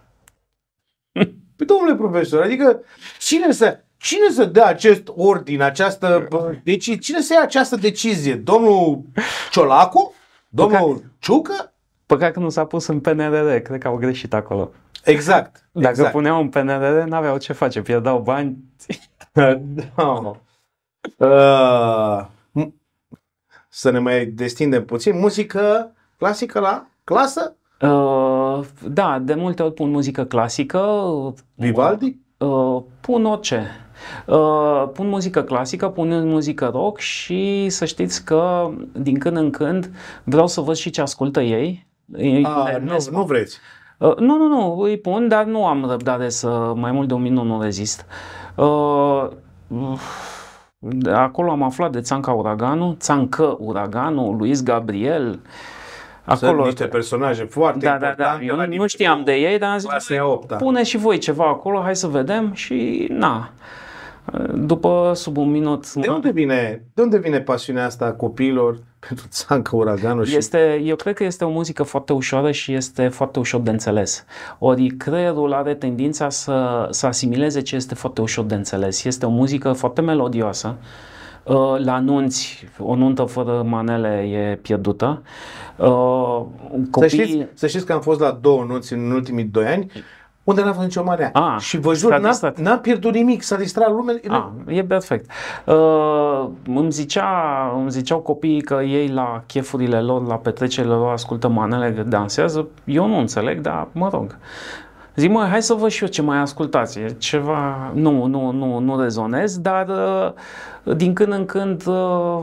[1.57, 2.81] Păi, domnule profesor, adică
[3.19, 8.35] cine să, cine să dea acest ordin, această, bă, deci, cine să ia această decizie?
[8.35, 9.03] Domnul
[9.51, 10.15] Ciolacu?
[10.49, 11.73] Domnul Ciucă?
[12.07, 14.71] Păcat că nu s-a pus în PNRR, cred că au greșit acolo.
[15.05, 15.69] Exact.
[15.73, 16.13] Dacă exact.
[16.13, 18.57] puneau în PNRR, n-aveau ce face, pierdeau bani.
[19.97, 20.33] da.
[21.19, 22.27] Uh,
[22.61, 22.73] m-
[23.69, 25.19] să ne mai destindem puțin.
[25.19, 27.57] Muzică clasică la clasă?
[27.81, 28.32] Uh,
[28.89, 30.81] da, de multe ori pun muzică clasică.
[31.55, 32.17] Vivaldi?
[32.39, 33.67] Uh, pun orice.
[34.27, 39.91] Uh, pun muzică clasică, pun muzică rock și să știți că din când în când
[40.25, 41.87] vreau să văd și ce ascultă ei.
[42.13, 43.11] Îi A, nu, lernesc.
[43.11, 43.59] nu vreți.
[43.99, 47.23] Uh, nu, nu, nu, îi pun, dar nu am răbdare să mai mult de un
[47.23, 48.07] minut nu rezist.
[48.57, 49.29] Uh,
[51.13, 55.31] acolo am aflat de Țanca Uraganu, Țancă Uraganu, Luis Gabriel.
[55.31, 55.41] Sunt
[56.25, 58.07] Acolo, niște personaje foarte da, da, da.
[58.09, 60.57] importante Eu la nu, nu nivelul știam de ei, dar am zis, clasei a opta.
[60.57, 63.51] pune și voi ceva acolo, hai să vedem și na.
[64.55, 65.93] După sub un minut.
[65.93, 70.81] De unde vine, de unde vine pasiunea asta a copiilor pentru Țancă Uraganu și Este,
[70.85, 74.25] eu cred că este o muzică foarte ușoară și este foarte ușor de înțeles.
[74.59, 79.05] Ori creierul are tendința să, să asimileze ce este foarte ușor de înțeles.
[79.05, 80.77] Este o muzică foarte melodioasă.
[80.79, 80.85] Uh,
[81.85, 85.23] La anunți, o nuntă fără manele e pierdută.
[85.77, 87.09] Uh, Să Copiii...
[87.09, 89.91] știți, să știți că am fost la două nunți în ultimii doi ani,
[90.45, 91.31] unde n-a fost nicio mare.
[91.33, 92.59] Ah, și vă s-a jur, n-a, distrat.
[92.59, 94.15] n-a pierdut nimic, s-a distrat lumea.
[94.29, 95.31] Ah, e perfect.
[95.67, 101.49] Uh, îmi, zicea, îmi ziceau copiii că ei la chefurile lor, la petrecerile lor ascultă
[101.49, 102.69] manele, dansează.
[102.85, 104.37] Eu nu înțeleg, dar mă rog.
[105.17, 106.99] Zic, mă, hai să văd și eu ce mai ascultați.
[106.99, 109.89] E ceva, nu, nu, nu, nu rezonez, dar
[110.85, 112.39] uh, din când în când uh,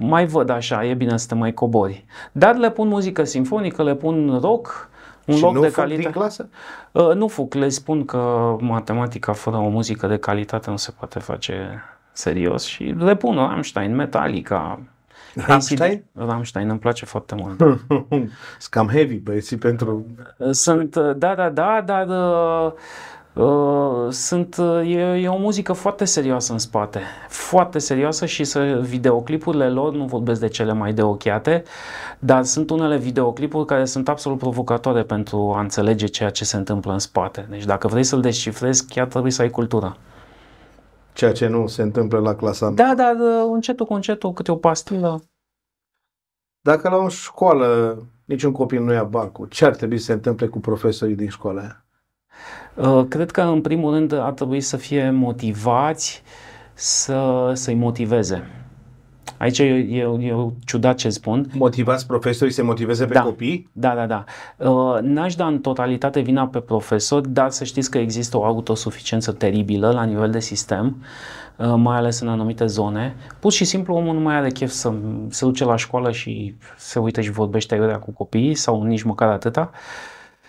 [0.00, 2.04] mai văd așa, e bine să te mai cobori.
[2.32, 4.88] Dar le pun muzică simfonică, le pun rock,
[5.26, 6.02] un și loc nu de fug calitate.
[6.02, 6.48] din clasă?
[6.92, 11.18] Uh, nu fug, le spun că matematica fără o muzică de calitate nu se poate
[11.18, 14.80] face serios și le pun Rammstein, Metallica,
[15.34, 16.04] Rammstein?
[16.14, 17.80] ACD Rammstein, îmi place foarte mult.
[18.58, 20.06] Scam heavy, băieții, pentru...
[20.50, 22.72] Sunt, uh, da, da, da, dar uh,
[23.44, 28.80] uh, sunt, uh, e, e o muzică foarte serioasă în spate, foarte serioasă și să
[28.82, 31.62] videoclipurile lor, nu vorbesc de cele mai de ochiate,
[32.18, 36.92] dar sunt unele videoclipuri care sunt absolut provocatoare pentru a înțelege ceea ce se întâmplă
[36.92, 37.46] în spate.
[37.50, 39.96] Deci dacă vrei să-l descifrezi, chiar trebuie să ai cultură.
[41.12, 42.86] Ceea ce nu se întâmplă la clasa mea.
[42.86, 45.22] Da, dar uh, încetul cu încetul, câte o pastilă.
[46.60, 50.46] Dacă la o școală niciun copil nu ia bancul, ce ar trebui să se întâmple
[50.46, 51.84] cu profesorii din școala aia?
[52.74, 56.22] Uh, Cred că, în primul rând, ar trebui să fie motivați
[56.74, 58.59] să, să-i motiveze.
[59.38, 61.50] Aici e, e, e ciudat ce spun.
[61.54, 63.22] Motivați profesorii să motiveze pe Da.
[63.22, 63.68] copii?
[63.72, 64.24] Da, da, da.
[64.70, 69.32] Uh, N-aș da în totalitate vina pe profesori, dar să știți că există o autosuficiență
[69.32, 70.96] teribilă la nivel de sistem,
[71.56, 73.16] uh, mai ales în anumite zone.
[73.40, 74.92] Pur și simplu omul nu mai are chef să
[75.28, 79.28] se duce la școală și se uită și vorbește aiurea cu copiii sau nici măcar
[79.28, 79.70] atâta.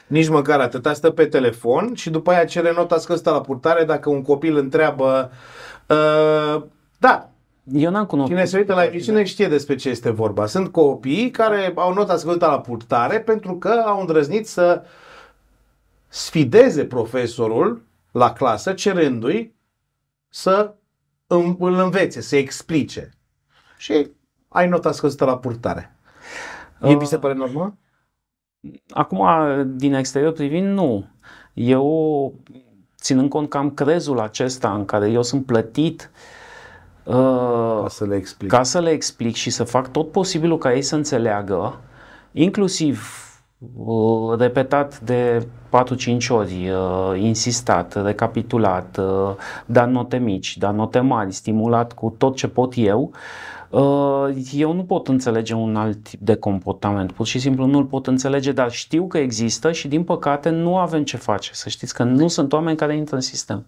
[0.08, 4.10] Nici măcar atâta, stă pe telefon și după aia cere nota scăzută la purtare dacă
[4.10, 5.32] un copil întreabă
[5.88, 6.64] uh,
[6.98, 7.30] da,
[7.74, 8.36] Eu n-am cunoscut.
[8.36, 10.46] Cine se uită la emisiune știe despre ce este vorba.
[10.46, 14.84] Sunt copii care au nota scăzută la purtare pentru că au îndrăznit să
[16.08, 19.56] sfideze profesorul la clasă cerându-i
[20.30, 20.74] să
[21.28, 23.10] îm- îl învețe, să explice.
[23.78, 24.10] Și
[24.48, 25.96] ai nota scăzută la purtare.
[26.82, 27.74] E, vi se pare normal?
[28.90, 29.26] Acum,
[29.76, 31.08] din exterior privind, nu.
[31.54, 32.34] Eu,
[33.02, 36.20] ținând cont că am crezul acesta în care eu sunt plătit uh,
[37.04, 38.50] Ca să le explic.
[38.50, 41.80] ca să le explic și să fac tot posibilul ca ei să înțeleagă,
[42.32, 43.10] inclusiv
[43.76, 49.36] uh, repetat de 4-5 ori, uh, insistat, recapitulat, uh,
[49.66, 53.12] dat note mici, dat note mari, stimulat cu tot ce pot eu,
[53.70, 58.08] uh, eu nu pot înțelege un alt tip de comportament, pur și simplu nu-l pot
[58.08, 61.54] înțelege, dar știu că există și din păcate nu avem ce face.
[61.54, 63.66] Să știți că nu sunt oameni care intră în sistem.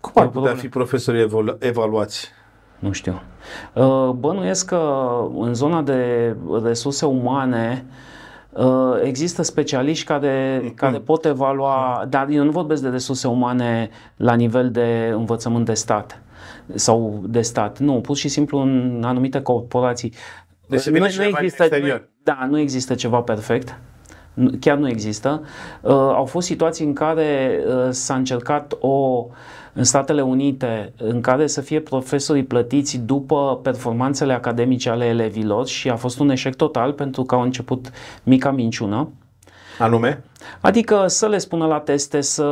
[0.00, 0.58] Cum ar e putea problemă.
[0.58, 2.28] fi profesorii evalu- evaluați?
[2.78, 3.22] Nu știu.
[3.72, 7.84] Uh, Bănuiesc că în zona de resurse umane
[8.50, 14.34] uh, există specialiști care, care pot evalua, dar eu nu vorbesc de resurse umane la
[14.34, 16.22] nivel de învățământ de stat
[16.74, 17.78] sau de stat.
[17.78, 20.12] Nu, pur și simplu în anumite corporații.
[20.66, 22.08] Deci se vine cineva din exterior.
[22.22, 23.78] Da, nu există ceva perfect.
[24.60, 25.42] chiar nu există.
[25.80, 29.26] Uh, au fost situații în care uh, s-a încercat o
[29.74, 35.88] în Statele Unite în care să fie profesorii plătiți după performanțele academice ale elevilor și
[35.90, 37.90] a fost un eșec total pentru că au început
[38.22, 39.08] mica minciună.
[39.78, 40.22] Anume?
[40.60, 42.44] Adică să le spună la teste să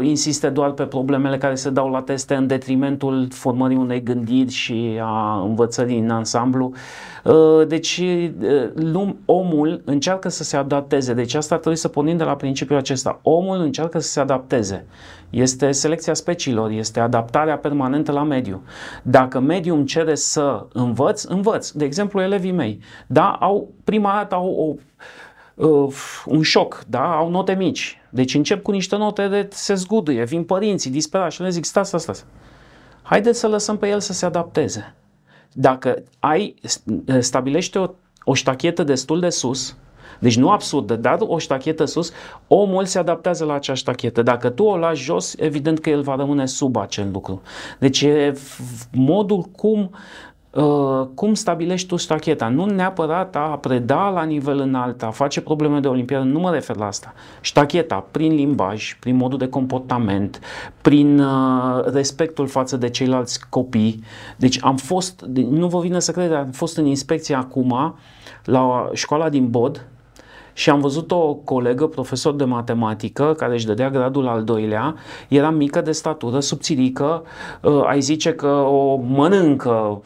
[0.00, 4.98] insiste doar pe problemele care se dau la teste în detrimentul formării unei gândiri și
[5.02, 6.72] a învățării în ansamblu.
[7.24, 8.02] Uh, deci
[8.94, 11.12] uh, omul încearcă să se adapteze.
[11.12, 13.18] Deci asta trebuie să pornim de la principiul acesta.
[13.22, 14.86] Omul încearcă să se adapteze.
[15.30, 18.62] Este selecția speciilor, este adaptarea permanentă la mediu.
[19.02, 21.70] Dacă mediul îmi cere să învăț, învăț.
[21.70, 24.82] De exemplu, elevii mei, da, au prima dată au o
[25.54, 25.94] uh,
[26.26, 27.16] un șoc, da?
[27.16, 27.98] au note mici.
[28.10, 31.88] Deci încep cu niște note de se zguduie, vin părinții disperați și le zic stați,
[31.88, 32.24] stați, stați.
[33.02, 34.94] Haideți să lăsăm pe el să se adapteze.
[35.52, 36.54] Dacă ai,
[37.18, 37.86] stabilește o,
[38.24, 39.76] o ștachetă destul de sus,
[40.18, 42.12] deci nu absurdă, dar o ștachetă sus,
[42.46, 44.22] omul se adaptează la acea ștachetă.
[44.22, 47.42] Dacă tu o lași jos, evident că el va rămâne sub acel lucru.
[47.78, 48.32] Deci e
[48.92, 50.33] modul cum Uh,
[51.14, 52.48] cum stabilești tu stacheta?
[52.48, 56.76] Nu neapărat a preda la nivel înalt, a face probleme de olimpiadă, nu mă refer
[56.76, 57.12] la asta.
[57.42, 60.40] Stacheta, prin limbaj, prin modul de comportament,
[60.82, 64.02] prin uh, respectul față de ceilalți copii.
[64.36, 67.94] Deci am fost, nu vă vine să credeți, am fost în inspecție acum
[68.44, 69.86] la școala din Bod,
[70.56, 74.94] și am văzut o colegă, profesor de matematică, care își dădea gradul al doilea,
[75.28, 77.22] era mică de statură, subțirică,
[77.62, 80.02] uh, ai zice că o mănâncă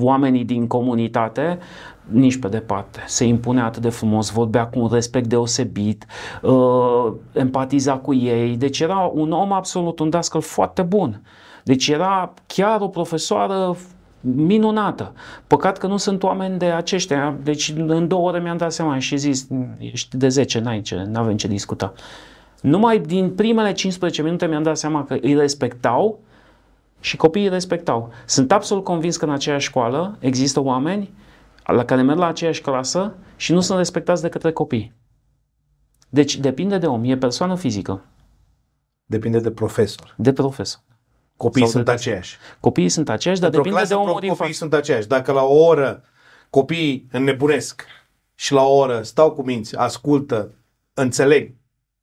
[0.00, 1.58] oamenii din comunitate,
[2.04, 3.02] nici pe departe.
[3.06, 6.06] Se impunea atât de frumos, vorbea cu un respect deosebit,
[6.42, 11.22] uh, empatiza cu ei, deci era un om absolut, un dascăl foarte bun.
[11.64, 13.76] Deci era chiar o profesoară
[14.20, 15.12] minunată.
[15.46, 17.36] Păcat că nu sunt oameni de aceștia.
[17.42, 19.46] Deci în două ore mi-am dat seama și zis,
[19.78, 21.92] ești de 10, n-ai ce, n-avem ce discuta.
[22.60, 26.18] Numai din primele 15 minute mi-am dat seama că îi respectau
[27.04, 28.12] și copiii respectau.
[28.26, 31.14] Sunt absolut convins că în aceeași școală există oameni
[31.66, 34.92] la care merg la aceeași clasă și nu sunt respectați de către copii.
[36.08, 38.04] Deci depinde de om, e persoană fizică.
[39.04, 40.14] Depinde de profesor.
[40.16, 40.82] De profesor.
[41.36, 41.90] Copiii sunt de...
[41.90, 42.36] aceiași.
[42.60, 45.06] Copiii sunt aceiași, dar depinde de omul din Copiii sunt aceiași.
[45.06, 46.02] Dacă la o oră
[46.50, 47.84] copiii înnebunesc
[48.34, 50.54] și la o oră stau cu minți, ascultă,
[50.94, 51.54] înțeleg,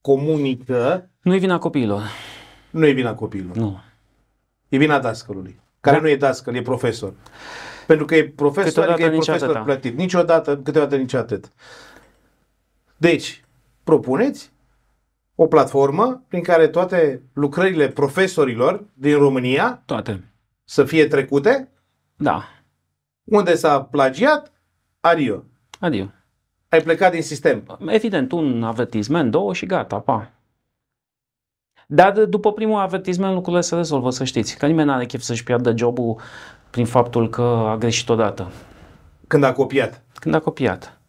[0.02, 1.10] comunică...
[1.22, 2.02] Nu-i vina copiilor.
[2.70, 3.56] Nu e vina copiilor.
[3.56, 3.80] Nu.
[4.72, 6.02] E vina dascălului, care da.
[6.02, 7.14] nu e dascăl, e profesor.
[7.88, 9.64] Pentru că e profesor, câteodată adică e profesor atâta.
[9.64, 9.98] plătit.
[9.98, 11.52] Niciodată, câteodată nici atât.
[12.98, 13.44] Deci,
[13.84, 14.52] propuneți
[15.36, 20.24] o platformă prin care toate lucrările profesorilor din România toate
[20.72, 21.70] să fie trecute.
[22.16, 22.44] Da.
[23.24, 24.52] Unde s-a plagiat,
[25.00, 25.44] adio.
[25.80, 26.12] Adio.
[26.70, 27.78] Ai plecat din sistem.
[27.88, 30.32] Evident, un avertisment, două și gata, pa.
[31.94, 34.58] Dar după primul avertisment lucrurile se rezolvă, să știți.
[34.58, 36.16] Că nimeni nu are chef să-și piardă jobul
[36.70, 38.52] prin faptul că a greșit odată.
[39.28, 40.04] Când a copiat.
[40.14, 41.00] Când a copiat.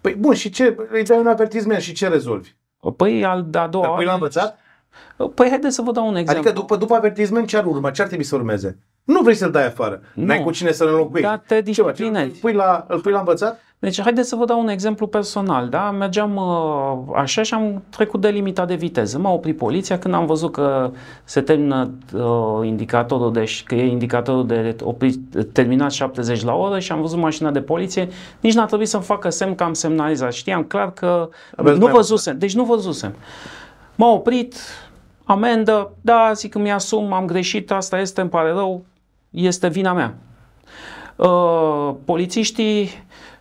[0.00, 0.76] Păi bun, și ce?
[0.90, 2.54] Îi dai un avertisment și ce rezolvi?
[2.96, 4.58] Păi al a doua Dar păi l-a învățat?
[5.34, 6.48] Păi haideți să vă dau un exemplu.
[6.48, 7.90] Adică după, după avertisment ce ar urma?
[7.90, 8.78] Ce ar trebui să urmeze?
[9.04, 10.00] Nu vrei să-l dai afară.
[10.14, 10.24] Nu.
[10.24, 11.30] N-ai cu cine să-l înlocuiești.
[11.30, 12.30] Da, te disciplinezi.
[12.34, 13.60] Îl pui la, îl pui la învățat?
[13.78, 15.68] Deci, haideți să vă dau un exemplu personal.
[15.68, 15.90] Da?
[15.90, 19.18] Mergeam uh, așa și am trecut de limita de viteză.
[19.18, 20.90] M-a oprit poliția când am văzut că
[21.24, 25.18] se termină uh, indicatorul, deci că e indicatorul de oprit,
[25.52, 28.08] terminat 70 la oră și am văzut mașina de poliție.
[28.40, 30.32] Nici n-a trebuit să-mi facă semn că am semnalizat.
[30.32, 32.38] Știam clar că Aveți nu văzusem.
[32.38, 33.14] Deci nu văzusem.
[33.94, 34.54] M-a oprit,
[35.24, 38.84] amendă, da, zic că mi-asum, am greșit, asta este, îmi pare rău,
[39.34, 40.14] este vina mea.
[41.16, 42.88] Uh, polițiștii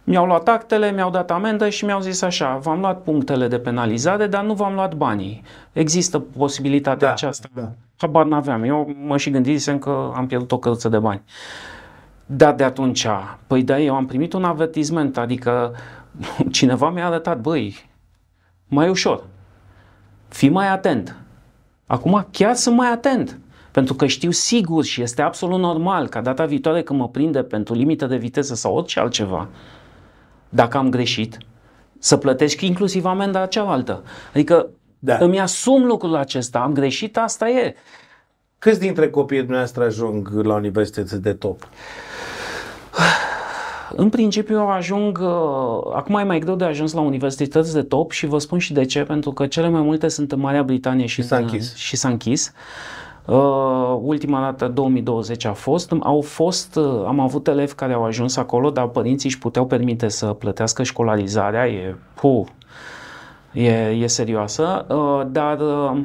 [0.04, 4.28] mi-au luat actele, mi-au dat amendă și mi-au zis așa, v-am luat punctele de penalizare,
[4.28, 5.44] dar nu v-am luat banii.
[5.74, 7.48] Există posibilitatea da, aceasta?
[7.54, 7.72] Da.
[7.98, 8.64] Habar n-aveam.
[8.64, 11.22] Eu mă și gândisem că am pierdut o căruță de bani.
[12.26, 13.08] Dar de atunci,
[13.48, 15.76] păi da, eu am primit un avertisment, adică
[16.52, 17.89] cineva mi-a arătat, băi,
[18.68, 19.24] mai ușor,
[20.28, 21.16] fii mai atent.
[21.88, 23.39] Acum chiar sunt mai atent.
[23.74, 27.74] Pentru că știu sigur și este absolut normal ca data viitoare când mă prinde pentru
[27.74, 29.47] limită de viteză sau orice altceva,
[30.49, 31.38] dacă am greșit,
[31.99, 34.03] să plătesc inclusiv amenda cealaltă.
[34.34, 34.69] Adică
[34.99, 35.17] da.
[35.19, 37.76] îmi asum lucrul acesta, am greșit, asta e.
[38.59, 41.67] Câți dintre copiii dumneavoastră ajung la universități de top?
[43.95, 48.26] În principiu ajung, uh, acum e mai greu de ajuns la universități de top și
[48.26, 51.21] vă spun și de ce, pentru că cele mai multe sunt în Marea Britanie și,
[51.21, 51.76] și s-a închis.
[51.76, 52.47] Și s-a închis.
[52.47, 53.03] Uh,
[54.01, 58.69] ultima dată 2020 a fost, au fost, uh, am avut elevi care au ajuns acolo,
[58.69, 62.47] dar părinții își puteau permite să plătească școlarizarea, e, puh,
[63.51, 65.99] e, e serioasă, uh, dar uh,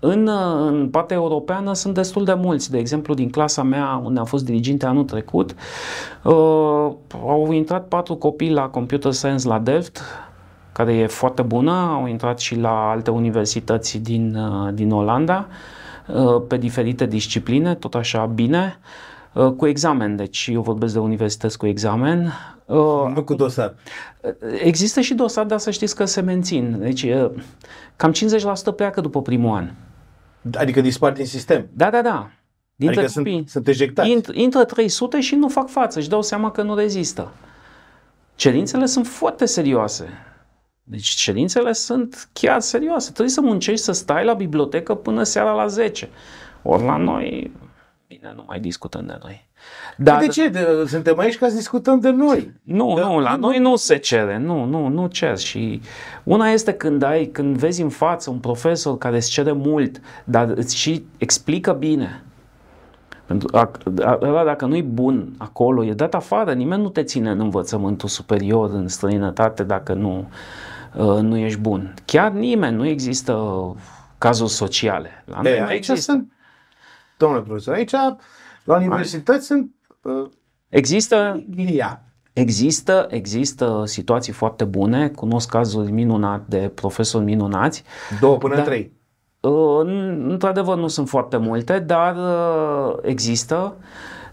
[0.00, 2.70] în, uh, în partea europeană sunt destul de mulți.
[2.70, 5.54] De exemplu, din clasa mea, unde am fost diriginte anul trecut,
[6.22, 6.32] uh,
[7.26, 10.02] au intrat patru copii la Computer Science la Delft,
[10.72, 15.78] care e foarte bună, au intrat și la alte universități din, uh, din Olanda, uh,
[16.48, 18.78] pe diferite discipline, tot așa bine,
[19.32, 22.32] uh, cu examen, deci eu vorbesc de universități cu examen.
[22.64, 23.74] Uh, nu cu dosar.
[24.62, 26.76] Există și dosar, dar să știți că se mențin.
[26.80, 27.30] Deci uh,
[27.96, 28.12] cam
[28.72, 29.70] 50% pleacă după primul an.
[30.54, 31.68] Adică dispar din sistem.
[31.72, 32.30] Da, da, da.
[32.76, 34.10] Dintre adică copii, sunt, sunt ejectați.
[34.10, 37.32] Int, intră 300 și nu fac față, își dau seama că nu rezistă.
[38.34, 40.08] Cerințele sunt foarte serioase.
[40.82, 43.10] Deci cerințele sunt chiar serioase.
[43.10, 46.08] Trebuie să muncești să stai la bibliotecă până seara la 10.
[46.62, 47.52] Ori la noi,
[48.06, 49.48] bine, nu mai discutăm de noi.
[49.96, 50.48] Dar, de ce?
[50.48, 52.52] De, suntem aici ca să discutăm de noi.
[52.62, 55.38] Nu, de, nu, la nu, noi nu se cere, nu, nu, nu cer.
[55.38, 55.80] Și
[56.24, 60.48] una este când ai, când vezi în față un profesor care îți cere mult, dar
[60.48, 62.24] îți și explică bine.
[63.30, 63.48] Pentru
[64.20, 68.70] ăla dacă nu-i bun acolo, e dat afară, nimeni nu te ține în învățământul superior,
[68.70, 70.28] în străinătate, dacă nu,
[70.94, 71.94] uh, nu ești bun.
[72.04, 73.34] Chiar nimeni, nu există
[74.18, 75.24] cazuri sociale.
[75.26, 76.12] La noi aici există.
[76.12, 76.32] sunt,
[77.16, 77.90] domnule profesor, aici
[78.64, 79.70] la universități sunt...
[80.02, 80.30] Uh,
[80.68, 81.44] există...
[81.56, 82.02] Ia.
[82.32, 87.84] Există, există situații foarte bune, cunosc cazuri minunate de profesori minunați.
[88.20, 88.92] Două până dar, trei.
[89.40, 89.80] Uh,
[90.28, 93.74] într-adevăr nu sunt foarte multe, dar uh, există.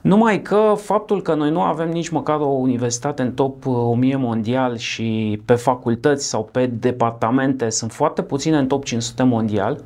[0.02, 4.22] Numai că faptul că noi nu avem nici măcar o universitate în top 1000 uh,
[4.22, 9.84] mondial și pe facultăți sau pe departamente sunt foarte puține în top 500 mondial,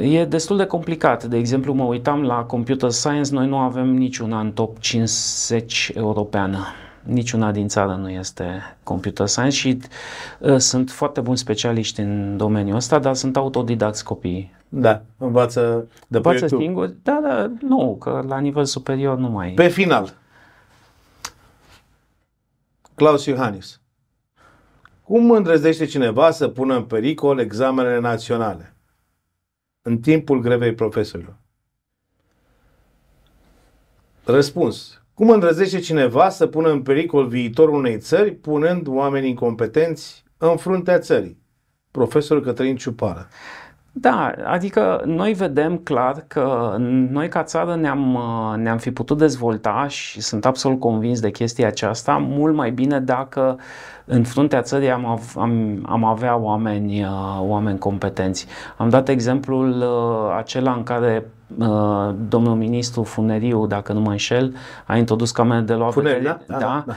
[0.00, 1.24] E destul de complicat.
[1.24, 6.66] De exemplu, mă uitam la Computer Science, noi nu avem niciuna în top 50 europeană.
[7.04, 9.78] Niciuna din țară nu este Computer Science și
[10.38, 14.54] uh, sunt foarte buni specialiști în domeniul ăsta, dar sunt autodidacți copiii.
[14.68, 16.94] Da, învață de Învață singuri?
[17.02, 19.50] Da, da, nu, că la nivel superior nu mai...
[19.50, 20.14] Pe final,
[22.94, 23.80] Claus Iohannis,
[25.02, 28.74] cum îndrăznește cineva să pună în pericol examenele naționale?
[29.86, 31.36] în timpul grevei profesorilor?
[34.24, 35.02] Răspuns.
[35.14, 40.98] Cum îndrăzește cineva să pună în pericol viitorul unei țări punând oameni incompetenți în fruntea
[40.98, 41.42] țării?
[41.90, 43.28] Profesorul Cătălin Ciupară.
[43.92, 46.76] Da, adică noi vedem clar că
[47.10, 48.18] noi ca țară ne-am,
[48.56, 53.58] ne-am fi putut dezvolta și sunt absolut convins de chestia aceasta mult mai bine dacă
[54.04, 57.06] în fruntea țării am, am, am avea oameni,
[57.40, 58.46] oameni competenți.
[58.76, 61.43] Am dat exemplul uh, acela în care uh,
[62.28, 64.54] domnul ministru Funeriu, dacă nu mă înșel,
[64.86, 66.38] a introdus camere de luat Funeriu, da?
[66.46, 66.94] Da, da, da.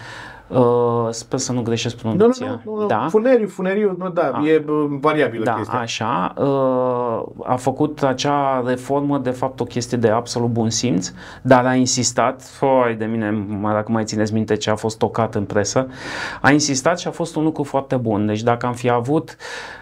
[0.47, 2.61] Uh, sper să nu greșesc pronunția.
[2.65, 3.07] Nu, nu, nu, da?
[3.09, 5.79] Funeriu, funeriu, nu, da, a, e variabilă da, chestia.
[5.79, 6.33] așa.
[6.37, 11.73] Uh, a făcut acea reformă, de fapt, o chestie de absolut bun simț, dar a
[11.73, 15.87] insistat, foi de mine, mai dacă mai țineți minte ce a fost tocat în presă,
[16.41, 18.25] a insistat și a fost un lucru foarte bun.
[18.25, 19.76] Deci dacă am fi avut uh,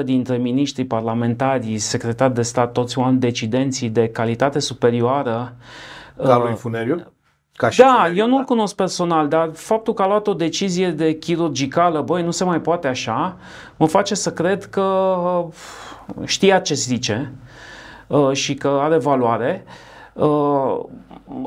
[0.00, 5.56] 80% dintre miniștrii parlamentari, secretari de stat, toți oameni decidenții de calitate superioară,
[6.16, 7.12] ca lui Funeriu?
[7.56, 11.12] Ca și da, eu nu-l cunosc personal, dar faptul că a luat o decizie de
[11.12, 13.36] chirurgicală, băi, nu se mai poate așa,
[13.76, 15.44] mă face să cred că uh,
[16.24, 17.32] știa ce zice
[18.06, 19.64] uh, și că are valoare.
[19.66, 19.72] Uh,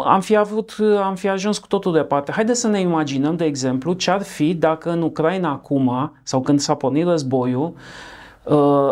[0.05, 2.31] am fi, avut, am fi ajuns cu totul departe.
[2.31, 6.59] Haideți să ne imaginăm, de exemplu, ce ar fi dacă în Ucraina acum, sau când
[6.59, 7.73] s-a pornit războiul,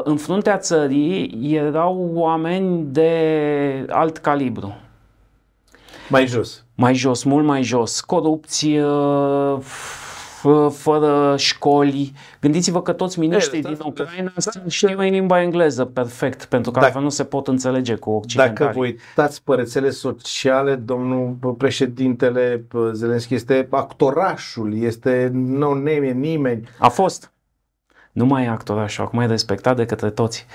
[0.04, 4.76] în fruntea țării erau oameni de alt calibru
[6.10, 6.64] mai jos.
[6.76, 8.02] Mai jos, mult mai jos.
[8.02, 8.84] Corupție,
[10.70, 12.14] fără școli.
[12.42, 14.32] Gândiți-vă că toți miniștrii din Ucraina
[14.68, 18.58] știu în limba engleză perfect, pentru că altfel nu se pot înțelege cu occidentali.
[18.58, 26.70] Dacă vă uitați pe rețele sociale, domnul președintele Zelenski este actorașul, este nu name nimeni.
[26.80, 27.32] A fost.
[28.12, 30.46] Nu mai e actorașul, acum e respectat de către toți.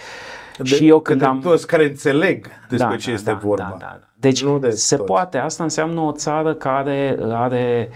[0.62, 1.40] De, și eu când de am...
[1.40, 3.62] toți care înțeleg despre da, ce da, este da, vorba.
[3.62, 4.04] Da, da, da.
[4.14, 5.06] Deci nu de se toți.
[5.06, 7.88] poate, asta înseamnă o țară care are,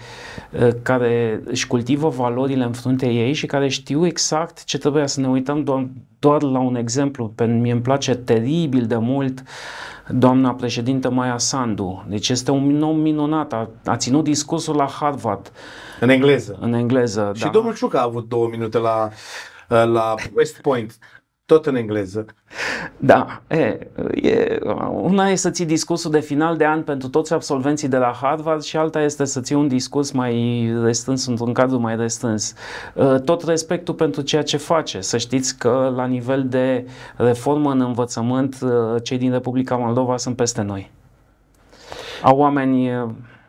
[0.81, 5.27] care își cultivă valorile în fruntea ei și care știu exact ce trebuie să ne
[5.27, 5.87] uităm doar,
[6.19, 7.27] doar la un exemplu.
[7.35, 9.43] Pe mie îmi place teribil de mult
[10.07, 12.05] doamna președintă Maia Sandu.
[12.07, 13.53] Deci este un om minunat.
[13.53, 15.51] A, a ținut discursul la Harvard.
[15.99, 16.57] În engleză.
[16.59, 17.49] În engleză, Și da.
[17.49, 19.09] domnul Ciucă a avut două minute la,
[19.67, 20.97] la West Point.
[21.45, 22.25] Tot în engleză.
[22.97, 24.59] Da, e, e,
[24.91, 28.61] una e să ții discursul de final de an pentru toți absolvenții de la Harvard
[28.61, 32.53] și alta este să ții un discurs mai restrâns, într-un cadru mai restrâns.
[33.25, 35.01] Tot respectul pentru ceea ce face.
[35.01, 38.57] Să știți că la nivel de reformă în învățământ,
[39.03, 40.91] cei din Republica Moldova sunt peste noi.
[42.21, 42.91] Au oameni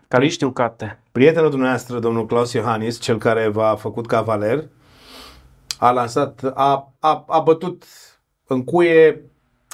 [0.09, 0.99] care știu carte.
[1.13, 4.65] Prietenul dumneavoastră, domnul Claus Iohannis, cel care v-a făcut cavaler,
[5.79, 7.85] a lansat, a, a, a bătut
[8.47, 9.25] în cuie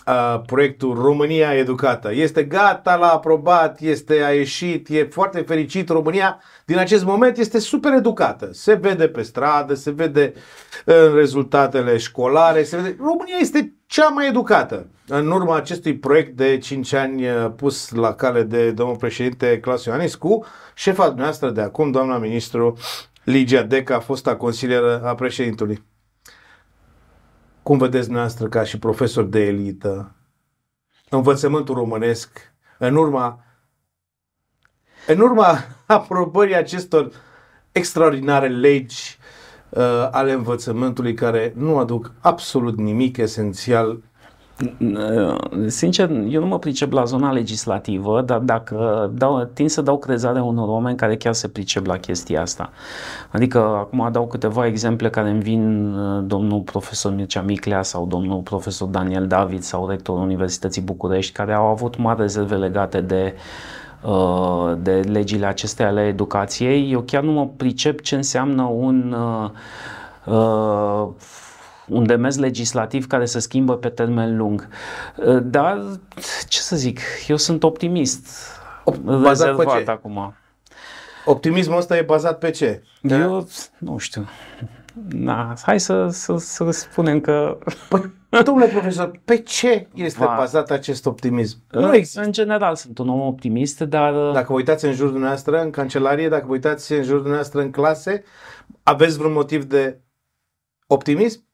[0.05, 2.13] a, proiectul România Educată.
[2.13, 5.89] Este gata, l-a aprobat, este, a ieșit, e foarte fericit.
[5.89, 8.49] România, din acest moment, este super educată.
[8.53, 10.33] Se vede pe stradă, se vede
[10.85, 12.97] în rezultatele școlare, se vede...
[12.99, 14.87] România este cea mai educată.
[15.07, 17.23] În urma acestui proiect de 5 ani
[17.57, 22.77] pus la cale de domnul președinte Claus Ioanescu, șefa noastră de acum, doamna ministru
[23.25, 25.83] Ligia Deca, fosta consilieră a președintului.
[27.63, 30.15] Cum vedeți noastră ca și profesor de elită
[31.09, 33.45] învățământul românesc în urma
[35.07, 37.13] în urma aprobării acestor
[37.73, 39.19] extraordinare legi
[39.69, 44.03] uh, ale învățământului care nu aduc absolut nimic esențial
[45.67, 50.41] Sincer, eu nu mă pricep la zona legislativă, dar dacă dau, tind să dau crezare
[50.41, 52.71] unor oameni care chiar se pricep la chestia asta.
[53.31, 58.41] Adică, acum dau câteva exemple care îmi vin uh, domnul profesor Mircea Miclea sau domnul
[58.41, 63.35] profesor Daniel David sau rectorul Universității București, care au avut mari rezerve legate de
[64.03, 66.93] uh, de legile acestea ale educației.
[66.93, 69.51] Eu chiar nu mă pricep ce înseamnă un uh,
[70.35, 71.09] uh,
[71.93, 74.69] un demers legislativ care se schimbă pe termen lung.
[75.17, 75.83] Uh, dar,
[76.49, 78.29] ce să zic, eu sunt optimist.
[79.03, 79.91] Bazat rezervat pe ce?
[79.91, 80.35] acum.
[81.25, 82.83] Optimismul ăsta e bazat pe ce?
[83.01, 84.29] Eu nu știu.
[85.09, 87.59] Na, hai să, să, să spunem că...
[87.89, 88.13] Păi,
[88.43, 90.35] domnule profesor, pe ce este Va.
[90.37, 91.59] bazat acest optimism?
[91.71, 92.21] Nu există.
[92.21, 94.29] În general sunt un om optimist, dar...
[94.29, 97.61] Uh, dacă vă uitați în jurul dumneavoastră, în cancelarie, dacă vă uitați în jurul dumneavoastră
[97.61, 98.25] în clase,
[98.83, 100.01] aveți vreun motiv de
[100.87, 101.51] optimism?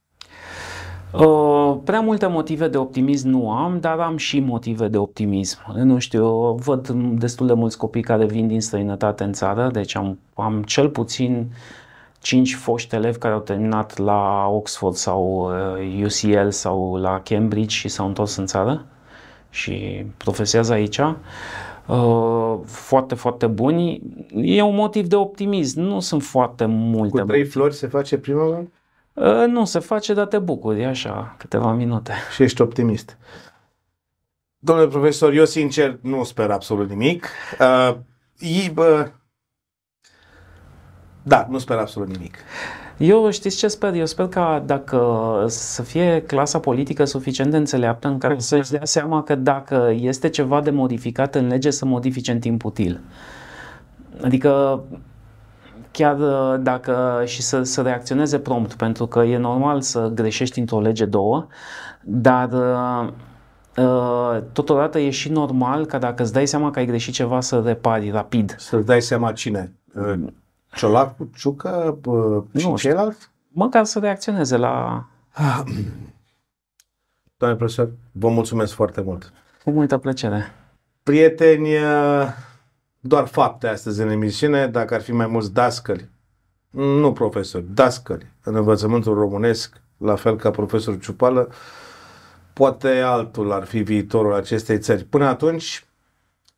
[1.12, 5.58] Uh, prea multe motive de optimism nu am, dar am și motive de optimism.
[5.74, 6.88] Nu știu, văd
[7.18, 11.46] destul de mulți copii care vin din străinătate în țară, deci am, am cel puțin
[12.20, 15.50] cinci foști elevi care au terminat la Oxford sau
[16.04, 18.84] UCL uh, sau la Cambridge și s-au întors în țară
[19.50, 20.98] și profesează aici.
[21.86, 24.00] Uh, foarte, foarte buni.
[24.34, 25.80] E un motiv de optimism.
[25.80, 27.20] Nu sunt foarte multe.
[27.20, 28.66] Cu trei flori se face primăvară?
[29.18, 32.12] Uh, nu se face, dar te bucuri, așa, câteva minute.
[32.34, 33.16] Și ești optimist.
[34.58, 37.26] Domnule profesor, eu sincer nu sper absolut nimic.
[37.60, 37.96] Uh,
[38.38, 39.10] e, bă,
[41.22, 42.36] da, nu sper absolut nimic.
[42.96, 43.94] Eu știți ce sper?
[43.94, 48.84] Eu sper că dacă să fie clasa politică suficient de înțeleaptă în care să-și dea
[48.84, 53.00] seama că dacă este ceva de modificat în lege, să modifice în timp util.
[54.22, 54.82] Adică
[55.98, 60.80] chiar uh, dacă și să, să reacționeze prompt, pentru că e normal să greșești într-o
[60.80, 61.46] lege două,
[62.04, 63.12] dar uh,
[63.84, 67.62] uh, totodată e și normal ca dacă îți dai seama că ai greșit ceva să
[67.64, 68.54] repari rapid.
[68.58, 69.72] Să-ți dai seama cine?
[69.94, 70.14] Uh,
[70.74, 73.28] Ciolacu, Ciucă uh, și ceilalți?
[73.48, 75.04] Măcar să reacționeze la...
[77.36, 79.32] Doamne profesor, vă mulțumesc foarte mult.
[79.64, 80.52] Cu multă plăcere.
[81.02, 82.28] Prieteni, uh,
[83.00, 86.10] doar fapte astăzi în emisiune, dacă ar fi mai mulți dascăli,
[86.70, 91.52] nu profesori, dascăli în învățământul românesc, la fel ca profesor Ciupală,
[92.52, 95.04] poate altul ar fi viitorul acestei țări.
[95.04, 95.86] Până atunci,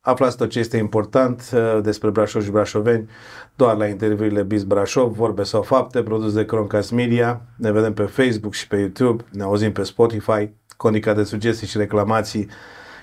[0.01, 3.09] aflați tot ce este important uh, despre Brașov și brașoveni
[3.55, 7.41] doar la interviurile Biz Brașov, vorbe sau fapte, produs de Croncast Media.
[7.55, 10.49] Ne vedem pe Facebook și pe YouTube, ne auzim pe Spotify.
[10.77, 12.47] Condica de sugestii și reclamații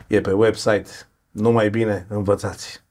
[0.07, 0.91] e pe website.
[1.31, 2.88] Numai bine, învățați!